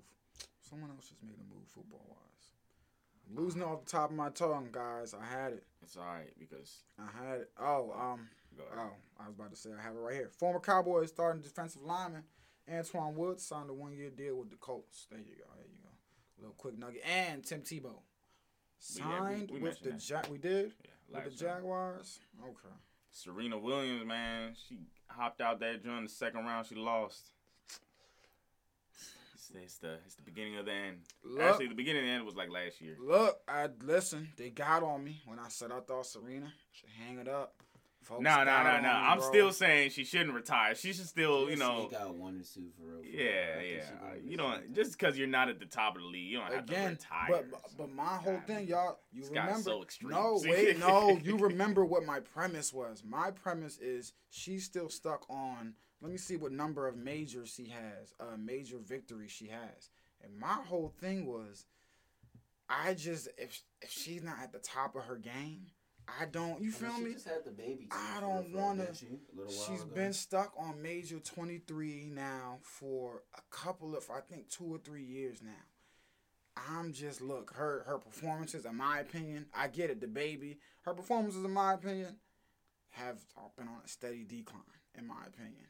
[0.60, 2.50] Someone else just made a move football wise.
[3.28, 5.14] I'm losing off the top of my tongue, guys.
[5.14, 5.64] I had it.
[5.82, 7.50] it's all right because I had it.
[7.58, 8.28] Oh, um,
[8.76, 8.90] oh,
[9.20, 10.30] I was about to say I have it right here.
[10.38, 12.24] Former Cowboys starting defensive lineman
[12.70, 15.06] Antwaun Woods signed a one year deal with the Colts.
[15.10, 15.44] There you go.
[15.56, 15.88] There you go.
[15.90, 17.02] A little quick nugget.
[17.06, 20.72] And Tim Tebow We- yeah, we- signed we with the mentioned ja- we did
[21.10, 21.44] yeah, with the.
[21.44, 22.18] Jaguars.
[22.42, 22.74] Okay.
[23.10, 24.78] Serena Williams, man, she
[25.08, 26.66] hopped out that during the second round.
[26.66, 27.32] She lost.
[29.50, 30.98] It's, it's the it's the beginning of the end.
[31.24, 32.96] Look, Actually, the beginning of the end was like last year.
[33.00, 34.28] Look, I listen.
[34.36, 37.54] They got on me when I said I thought Serena should hang it up.
[38.02, 38.94] Folks No, no, got no, no.
[38.94, 39.28] I'm bro.
[39.28, 40.74] still saying she shouldn't retire.
[40.74, 41.86] She should still, you know.
[41.88, 43.00] sneak out one or two for real.
[43.02, 43.06] for.
[43.06, 44.14] Yeah, I yeah.
[44.24, 44.74] You miss don't something.
[44.74, 46.96] just because you're not at the top of the league, you don't have to retire.
[47.28, 49.62] But but- but my whole God, thing, y'all, you this guy's remember?
[49.70, 50.10] so extreme.
[50.10, 51.16] No, wait, no.
[51.22, 53.04] You remember what my premise was?
[53.06, 55.74] My premise is she's still stuck on.
[56.02, 59.90] Let me see what number of majors she has, uh, major victories she has.
[60.22, 61.64] And my whole thing was,
[62.68, 65.66] I just if if she's not at the top of her game,
[66.08, 66.48] I don't.
[66.48, 67.12] You I mean, feel she me?
[67.14, 67.88] just had the baby.
[67.92, 68.46] I don't
[68.94, 69.06] she?
[69.34, 69.94] Little while She's ago.
[69.94, 75.04] been stuck on major 23 now for a couple of, I think, two or three
[75.04, 75.52] years now.
[76.56, 80.58] I'm just look her her performances, in my opinion, I get it, the baby.
[80.82, 82.16] Her performances, in my opinion,
[82.90, 83.18] have
[83.56, 84.62] been on a steady decline,
[84.98, 85.66] in my opinion,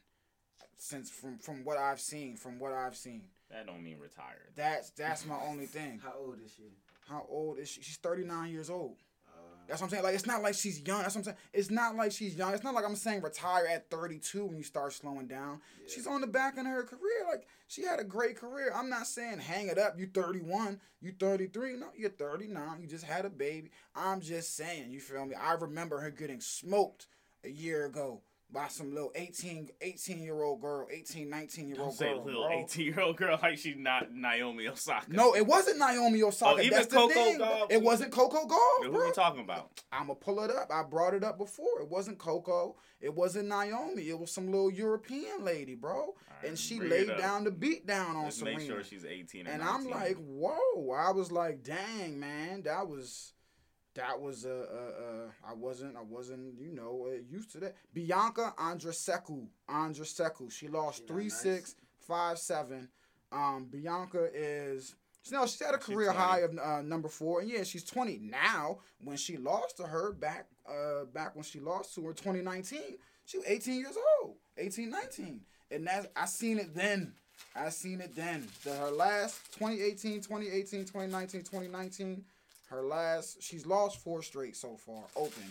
[0.82, 3.22] since from from what I've seen, from what I've seen.
[3.50, 4.50] that don't mean retired.
[4.56, 6.00] That's that's my only thing.
[6.02, 6.64] How old is she?
[7.08, 7.82] How old is she?
[7.82, 8.96] She's 39 years old.
[9.28, 10.02] Uh, That's what I'm saying.
[10.02, 11.02] Like it's not like she's young.
[11.02, 11.36] That's what I'm saying.
[11.52, 12.52] It's not like she's young.
[12.52, 15.60] It's not like I'm saying retire at 32 when you start slowing down.
[15.80, 15.92] Yeah.
[15.94, 17.26] She's on the back end of her career.
[17.30, 18.72] Like she had a great career.
[18.74, 19.98] I'm not saying hang it up.
[19.98, 20.80] You 31.
[21.00, 21.76] You 33.
[21.76, 22.80] No, you're 39.
[22.80, 23.70] You just had a baby.
[23.94, 24.90] I'm just saying.
[24.90, 25.36] You feel me?
[25.36, 27.06] I remember her getting smoked
[27.44, 28.20] a year ago
[28.52, 32.24] by some little 18, 18 year old girl, 18, 19 year old say girl.
[32.24, 32.60] little bro.
[32.64, 35.06] 18 year old girl like she's not Naomi Osaka.
[35.10, 36.56] No, it wasn't Naomi Osaka.
[36.56, 37.38] Oh, even That's the Coco thing.
[37.38, 37.70] Gauff?
[37.72, 39.06] It wasn't Coco Gauff, Who bro.
[39.06, 39.70] we talking about?
[39.90, 40.70] I'm gonna pull it up.
[40.70, 41.80] I brought it up before.
[41.80, 42.76] It wasn't Coco.
[43.00, 44.08] It wasn't Naomi.
[44.10, 46.14] It was some little European lady, bro.
[46.46, 48.58] and she laid down the beat down on Let's Serena.
[48.58, 50.90] make sure she's 18 or and I'm like, whoa!
[50.92, 53.32] I was like, dang, man, that was,
[53.94, 57.76] that was uh, uh, uh I wasn't, I wasn't, you know, uh, used to that.
[57.92, 61.40] Bianca Andreescu, Andreescu, she lost She three nice?
[61.40, 62.88] six five seven.
[63.30, 64.94] Um, Bianca is.
[65.30, 66.18] No, she's had a career 20.
[66.18, 68.78] high of uh, number four, and yeah, she's twenty now.
[69.04, 72.98] When she lost to her back, uh, back when she lost to her, twenty nineteen,
[73.24, 75.40] she was eighteen years old, 18, 19.
[75.70, 77.12] and that's I seen it then.
[77.54, 78.48] I seen it then.
[78.64, 82.24] The, her last 2018, 2018, 2019, 2019.
[82.72, 85.04] Her last, she's lost four straight so far.
[85.14, 85.44] Open,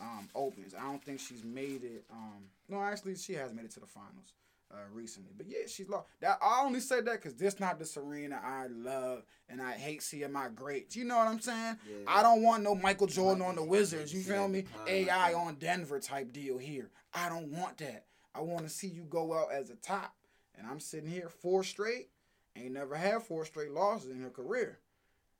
[0.00, 0.74] um, opens.
[0.74, 2.04] I don't think she's made it.
[2.10, 4.34] Um, no, actually, she has made it to the finals
[4.72, 5.32] uh, recently.
[5.36, 6.06] But yeah, she's lost.
[6.20, 10.04] That I only say that because this not the Serena I love, and I hate
[10.04, 10.94] seeing my greats.
[10.94, 11.78] You know what I'm saying?
[11.84, 12.04] Yeah.
[12.06, 14.14] I don't want no Michael Jordan on the Wizards.
[14.14, 14.64] You feel me?
[14.86, 16.90] AI on Denver type deal here.
[17.12, 18.04] I don't want that.
[18.36, 20.14] I want to see you go out as a top.
[20.56, 22.10] And I'm sitting here four straight.
[22.56, 24.78] Ain't never had four straight losses in her career.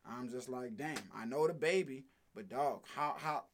[0.08, 0.96] I'm just like, damn.
[1.14, 3.44] I know the baby, but dog, how how?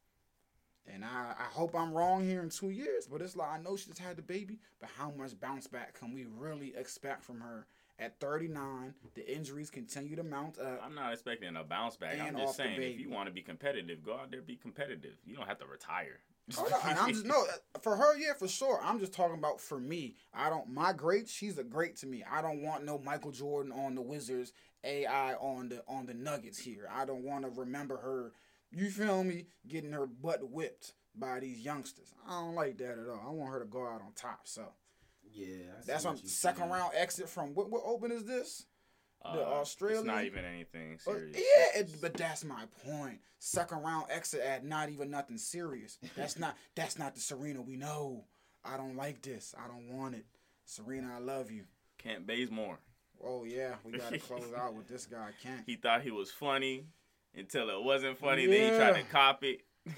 [0.91, 3.75] And I, I hope I'm wrong here in two years, but it's like I know
[3.77, 7.41] she just had the baby, but how much bounce back can we really expect from
[7.41, 7.67] her
[7.99, 8.93] at 39?
[9.13, 10.81] The injuries continue to mount up.
[10.83, 12.19] I'm not expecting a bounce back.
[12.19, 15.13] I'm just saying, if you want to be competitive, go out there be competitive.
[15.25, 16.19] You don't have to retire.
[16.57, 17.43] Oh, no, and I'm just no
[17.75, 18.79] uh, for her, yeah, for sure.
[18.83, 20.15] I'm just talking about for me.
[20.33, 21.27] I don't my great.
[21.29, 22.23] She's a great to me.
[22.29, 26.57] I don't want no Michael Jordan on the Wizards, AI on the on the Nuggets
[26.59, 26.89] here.
[26.91, 28.31] I don't want to remember her.
[28.71, 29.45] You feel me?
[29.67, 32.13] Getting her butt whipped by these youngsters.
[32.27, 33.21] I don't like that at all.
[33.27, 34.41] I want her to go out on top.
[34.45, 34.63] So
[35.31, 35.47] Yeah,
[35.85, 36.71] that's what on second saying.
[36.71, 37.69] round exit from what?
[37.69, 38.65] What open is this?
[39.23, 41.35] Uh, the It's not even anything Uh, serious.
[41.37, 43.19] yeah, it, but that's my point.
[43.39, 45.97] Second round exit at not even nothing serious.
[46.15, 48.25] That's not that's not the Serena we know.
[48.63, 49.53] I don't like this.
[49.57, 50.25] I don't want it.
[50.65, 51.63] Serena, I love you.
[51.97, 52.79] Kent Bazemore.
[53.23, 55.29] Oh yeah, we gotta close out with this guy.
[55.43, 55.63] Can't.
[55.65, 56.85] He thought he was funny
[57.35, 58.45] until it wasn't funny.
[58.45, 59.05] Then he tried to Yeah.
[59.11, 59.61] cop it.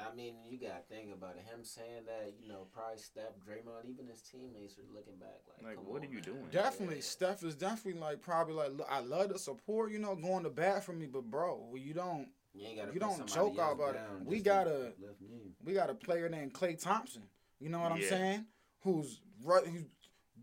[0.00, 1.44] I mean, you gotta think about it.
[1.52, 5.76] Him saying that, you know, probably Steph, Draymond, even his teammates are looking back like,
[5.76, 6.22] Like, what on, are you man.
[6.22, 6.46] doing?
[6.50, 7.02] Definitely, Yeah.
[7.02, 9.90] Steph is definitely like probably like look, I love the support.
[9.92, 12.28] You know, going to bat for me, but bro, you don't.
[12.54, 14.00] You, ain't gotta You don't joke else about it.
[14.24, 15.52] We gotta- lift me.
[15.64, 17.22] We got a player named Klay Thompson.
[17.58, 18.46] You know what I'm saying?
[18.80, 19.64] Who's right?
[19.66, 19.84] Who's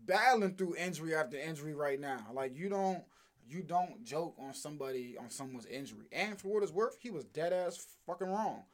[0.06, 2.26] battling through injury after injury right now.
[2.32, 3.02] Like you don't,
[3.48, 6.06] you don't joke on somebody on someone's injury.
[6.12, 8.64] And for what it's worth, he was dead ass fucking wrong.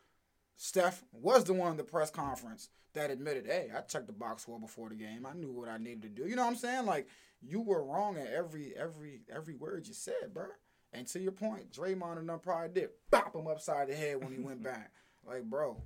[0.56, 4.42] Steph was the one in the press conference that admitted, "Hey, I checked the box
[4.42, 5.26] score before the game.
[5.26, 6.86] I knew what I needed to do." You know what I'm saying?
[6.86, 7.08] Like
[7.42, 10.46] you were wrong at every every every word you said, bro.
[10.92, 14.32] And to your point, Draymond and them probably did bop him upside the head when
[14.32, 14.92] he went back.
[15.26, 15.76] Like, bro,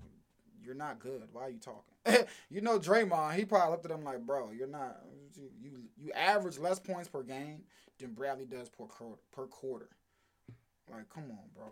[0.62, 1.28] you're not good.
[1.32, 2.26] Why are you talking?
[2.50, 5.00] you know Draymond, he probably looked at him like, bro, you're not.
[5.34, 7.62] You you, you average less points per game
[7.98, 9.20] than Bradley does per quarter.
[9.32, 9.88] Per quarter.
[10.90, 11.66] Like, come on, bro.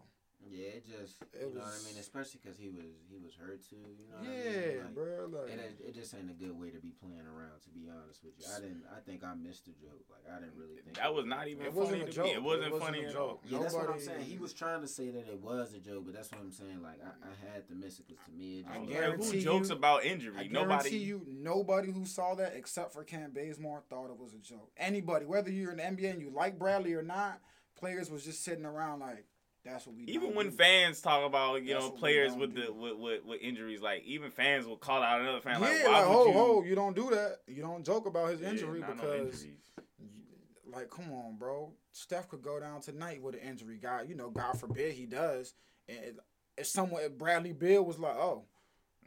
[0.51, 2.01] Yeah, it just, It you know what I mean?
[2.01, 4.79] Especially because he was he was hurt too, you know what I Yeah, mean?
[4.81, 5.29] Like, bro.
[5.29, 8.25] Like, It, it just ain't a good way to be playing around, to be honest
[8.25, 8.47] with you.
[8.49, 8.85] I didn't.
[8.89, 10.05] I think I missed the joke.
[10.09, 12.33] Like I didn't really think That was not even It funny wasn't a joke.
[12.33, 13.41] It wasn't, It wasn't funny a joke.
[13.45, 13.51] all.
[13.51, 14.25] Yeah, that's what I'm saying.
[14.25, 16.81] He was trying to say that it was a joke, but that's what I'm saying.
[16.83, 19.41] Like I, I had to miss it because to me, it I just Like, who
[19.41, 20.33] jokes you- about injury?
[20.39, 20.89] I Nobody.
[20.91, 24.71] guarantee you, nobody who saw that except for Cam Bazemore thought it was a joke.
[24.77, 27.41] Anybody, whether you're in the NBA and you like Bradley or not,
[27.77, 29.25] players was just sitting around like,
[29.65, 30.05] that's what we.
[30.05, 30.57] Even when do.
[30.57, 34.31] fans talk about you That's know players with the with, with, with injuries, like even
[34.31, 36.33] fans will call out another fan yeah, like, like, ho, you?
[36.33, 37.39] ho, you don't do that.
[37.47, 39.53] You don't joke about his injury no because, you-
[40.71, 41.73] like, come on, bro.
[41.93, 43.79] Steph could go down tonight with an injury.
[43.79, 45.55] God, you know, God forbid he does.
[45.89, 45.99] And
[46.59, 48.45] if someone, if Bradley Beal was like, oh,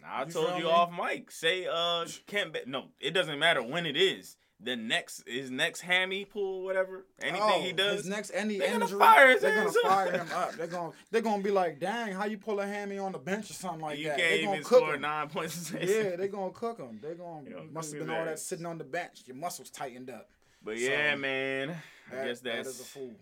[0.01, 0.69] Nah, I told you me?
[0.71, 1.29] off mic.
[1.29, 4.35] Say uh can't Ba- no, it doesn't matter when it is.
[4.63, 7.03] The next his next hammy pull, whatever.
[7.19, 10.11] Anything oh, he does, his next any they're gonna injury, fire his they're gonna fire
[10.11, 10.51] him up.
[10.53, 13.49] They're gonna they're gonna be like, dang, how you pull a hammy on the bench
[13.49, 14.17] or something like you that?
[14.19, 15.01] can't They gonna cook score him.
[15.01, 15.73] nine points.
[15.73, 16.99] Yeah, they're gonna cook him.
[17.01, 19.23] They're gonna Yo, must have been all that sitting on the bench.
[19.25, 20.29] Your muscles tightened up.
[20.63, 21.75] But yeah, So, man.
[22.11, 23.15] I That- guess that that's a fool.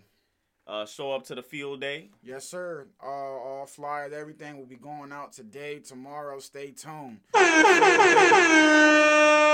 [0.68, 2.10] uh, show up to the field day.
[2.22, 2.86] Yes, sir.
[3.02, 6.40] Uh, all flyers, everything will be going out today, tomorrow.
[6.40, 7.20] Stay tuned.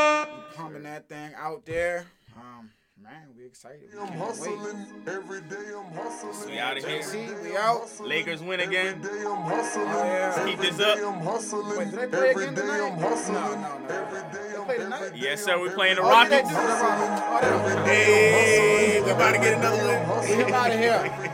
[0.55, 2.05] Pumping that thing out there.
[2.37, 2.69] Um,
[3.01, 3.81] man, we excited.
[3.93, 5.13] We I'm can't wait.
[5.15, 5.55] every day.
[5.77, 6.49] I'm hustling.
[6.51, 7.01] We outta here.
[7.03, 7.89] See, we out.
[8.01, 8.99] Lakers win again.
[9.03, 9.85] Every day I'm hustling.
[9.87, 10.45] yeah.
[10.47, 10.97] Keep this up.
[10.99, 11.77] I'm hustling.
[11.77, 12.91] Wait, do they play every again day tonight?
[12.91, 13.35] I'm hustling.
[13.35, 13.95] No, no, no.
[13.95, 15.11] Every day I'm play tonight?
[15.15, 16.49] Yes, sir, we every playing the Oh, Rockets.
[16.49, 16.55] do.
[16.57, 19.77] Oh, Hey, we're about to get another
[20.07, 20.25] one.
[20.27, 21.31] him out of here.